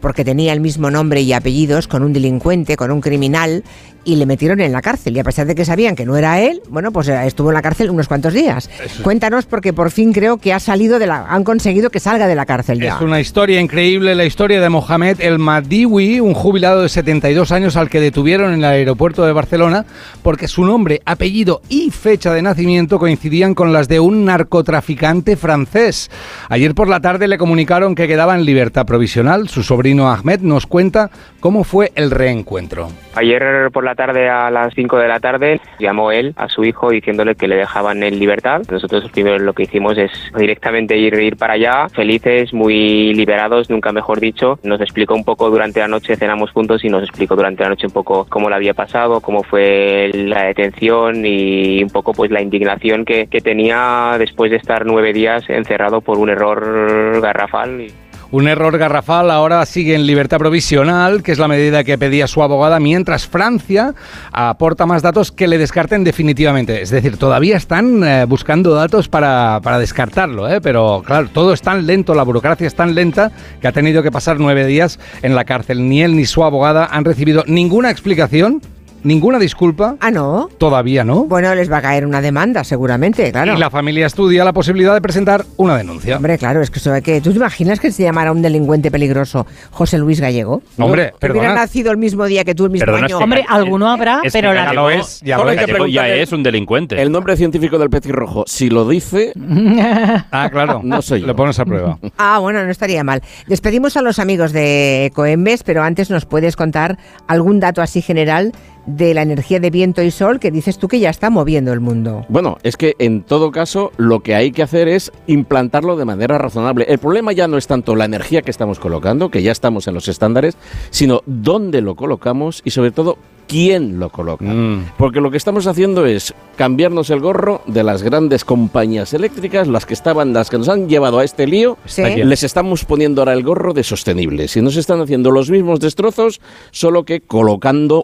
[0.00, 3.64] porque tenía el mismo nombre y apellidos con un delincuente, con un criminal,
[4.08, 5.16] y le metieron en la cárcel.
[5.16, 7.54] Y a pesar de que sabían que no era él, bueno, pues eh, estuvo en
[7.54, 8.70] la cárcel unos cuantos días.
[9.02, 12.34] Cuéntanos, porque por fin creo que ha salido de la, han conseguido que salga de
[12.34, 12.96] la cárcel ya.
[12.96, 17.76] Es una historia increíble, la historia de Mohamed El Madiwi, un jubilado de 72 años
[17.76, 19.84] al que detuvieron en el aeropuerto de Barcelona
[20.22, 26.10] porque su nombre, apellido y fecha de nacimiento coincidían con las de un narcotraficante francés.
[26.48, 29.48] Ayer por la tarde le comunicaron que quedaba en libertad provisional.
[29.48, 31.10] Su sobrino Ahmed nos cuenta
[31.40, 32.88] cómo fue el reencuentro.
[33.14, 36.90] Ayer por la tarde a las 5 de la tarde llamó él a su hijo
[36.90, 38.62] diciéndole que le dejaban en libertad.
[38.70, 43.92] Nosotros primero lo que hicimos es directamente ir, ir para allá, felices, muy liberados, nunca
[43.92, 44.58] mejor dicho.
[44.62, 47.86] Nos explicó un poco durante la noche, cenamos juntos y nos explicó durante la noche
[47.86, 52.42] un poco cómo le había pasado, cómo fue la detención y un poco pues la
[52.42, 57.88] indignación que, que tenía después de estar nueve días encerrado por un error garrafal.
[58.30, 62.42] Un error garrafal ahora sigue en libertad provisional, que es la medida que pedía su
[62.42, 63.94] abogada, mientras Francia
[64.32, 66.82] aporta más datos que le descarten definitivamente.
[66.82, 70.60] Es decir, todavía están eh, buscando datos para, para descartarlo, ¿eh?
[70.60, 74.12] pero claro, todo es tan lento, la burocracia es tan lenta que ha tenido que
[74.12, 75.88] pasar nueve días en la cárcel.
[75.88, 78.60] Ni él ni su abogada han recibido ninguna explicación
[79.02, 79.96] ninguna disculpa.
[80.00, 80.48] Ah, no.
[80.58, 81.24] Todavía no.
[81.24, 83.54] Bueno, les va a caer una demanda, seguramente, claro.
[83.54, 86.16] Y la familia estudia la posibilidad de presentar una denuncia.
[86.16, 87.20] Hombre, claro, es que eso que.
[87.20, 90.62] ¿Tú te imaginas que se llamara un delincuente peligroso José Luis Gallego?
[90.78, 93.18] Hombre, pero Hubiera nacido el mismo día que tú, el mismo año.
[93.18, 94.66] Hombre, alguno habrá, pero la.
[94.66, 95.92] Ya lo es, ya, lo es.
[95.92, 97.00] ya es un delincuente.
[97.00, 99.32] El nombre científico del rojo, si lo dice.
[100.32, 100.80] ah, claro.
[100.82, 101.98] No soy Lo pones a prueba.
[102.18, 103.22] ah, bueno, no estaría mal.
[103.46, 108.52] Despedimos a los amigos de Coembes, pero antes nos puedes contar algún dato así general
[108.88, 111.80] de la energía de viento y sol que dices tú que ya está moviendo el
[111.80, 112.24] mundo.
[112.28, 116.38] Bueno, es que en todo caso lo que hay que hacer es implantarlo de manera
[116.38, 116.86] razonable.
[116.88, 119.94] El problema ya no es tanto la energía que estamos colocando, que ya estamos en
[119.94, 120.56] los estándares,
[120.90, 123.18] sino dónde lo colocamos y sobre todo
[123.48, 124.44] quién lo coloca.
[124.44, 124.92] Mm.
[124.96, 129.86] Porque lo que estamos haciendo es cambiarnos el gorro de las grandes compañías eléctricas, las
[129.86, 133.42] que estaban, las que nos han llevado a este lío, les estamos poniendo ahora el
[133.42, 134.56] gorro de sostenibles.
[134.56, 138.02] Y nos están haciendo los mismos destrozos, solo que colocando,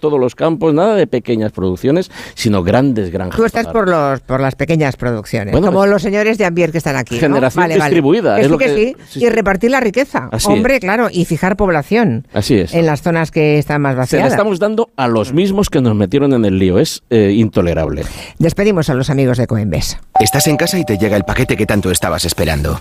[0.00, 3.36] todos los campos, nada de pequeñas producciones, sino grandes granjas.
[3.36, 6.96] Tú estás por los por las pequeñas producciones, como los señores de Ambier que están
[6.96, 7.18] aquí.
[7.18, 8.40] Generación distribuida.
[8.40, 9.20] Es, lo que, sí.
[9.20, 10.30] Y repartir la riqueza.
[10.44, 12.26] Hombre, claro, y fijar población.
[12.32, 12.74] Así es.
[12.74, 16.32] En las zonas que están más vaciadas estamos dando a los mismos que nos metieron
[16.32, 16.78] en el lío.
[16.78, 18.04] Es eh, intolerable.
[18.38, 19.98] Despedimos a los amigos de Coembes.
[20.20, 22.80] Estás en casa y te llega el paquete que tanto estabas esperando.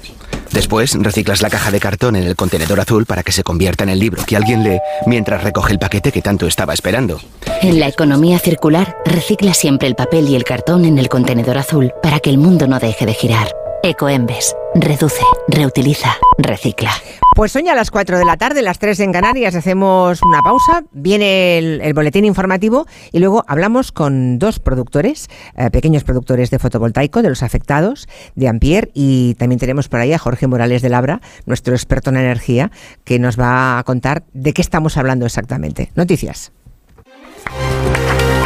[0.52, 3.90] Después reciclas la caja de cartón en el contenedor azul para que se convierta en
[3.90, 6.87] el libro que alguien lee mientras recoge el paquete que tanto estaba esperando.
[7.64, 11.92] En la economía circular, recicla siempre el papel y el cartón en el contenedor azul
[12.02, 13.50] para que el mundo no deje de girar.
[13.84, 14.56] Ecoembes.
[14.74, 16.92] Reduce, reutiliza, recicla.
[17.36, 20.84] Pues hoy a las 4 de la tarde, las 3 en Canarias, hacemos una pausa,
[20.94, 25.28] viene el, boletín informativo y luego hablamos con dos productores,
[25.58, 30.14] eh, pequeños productores de fotovoltaico, de los afectados, de Ampier, y también tenemos por ahí
[30.14, 32.72] a Jorge Morales de Labra, nuestro experto en energía,
[33.04, 35.92] que nos va a contar de qué estamos hablando exactamente.
[35.96, 36.54] Noticias.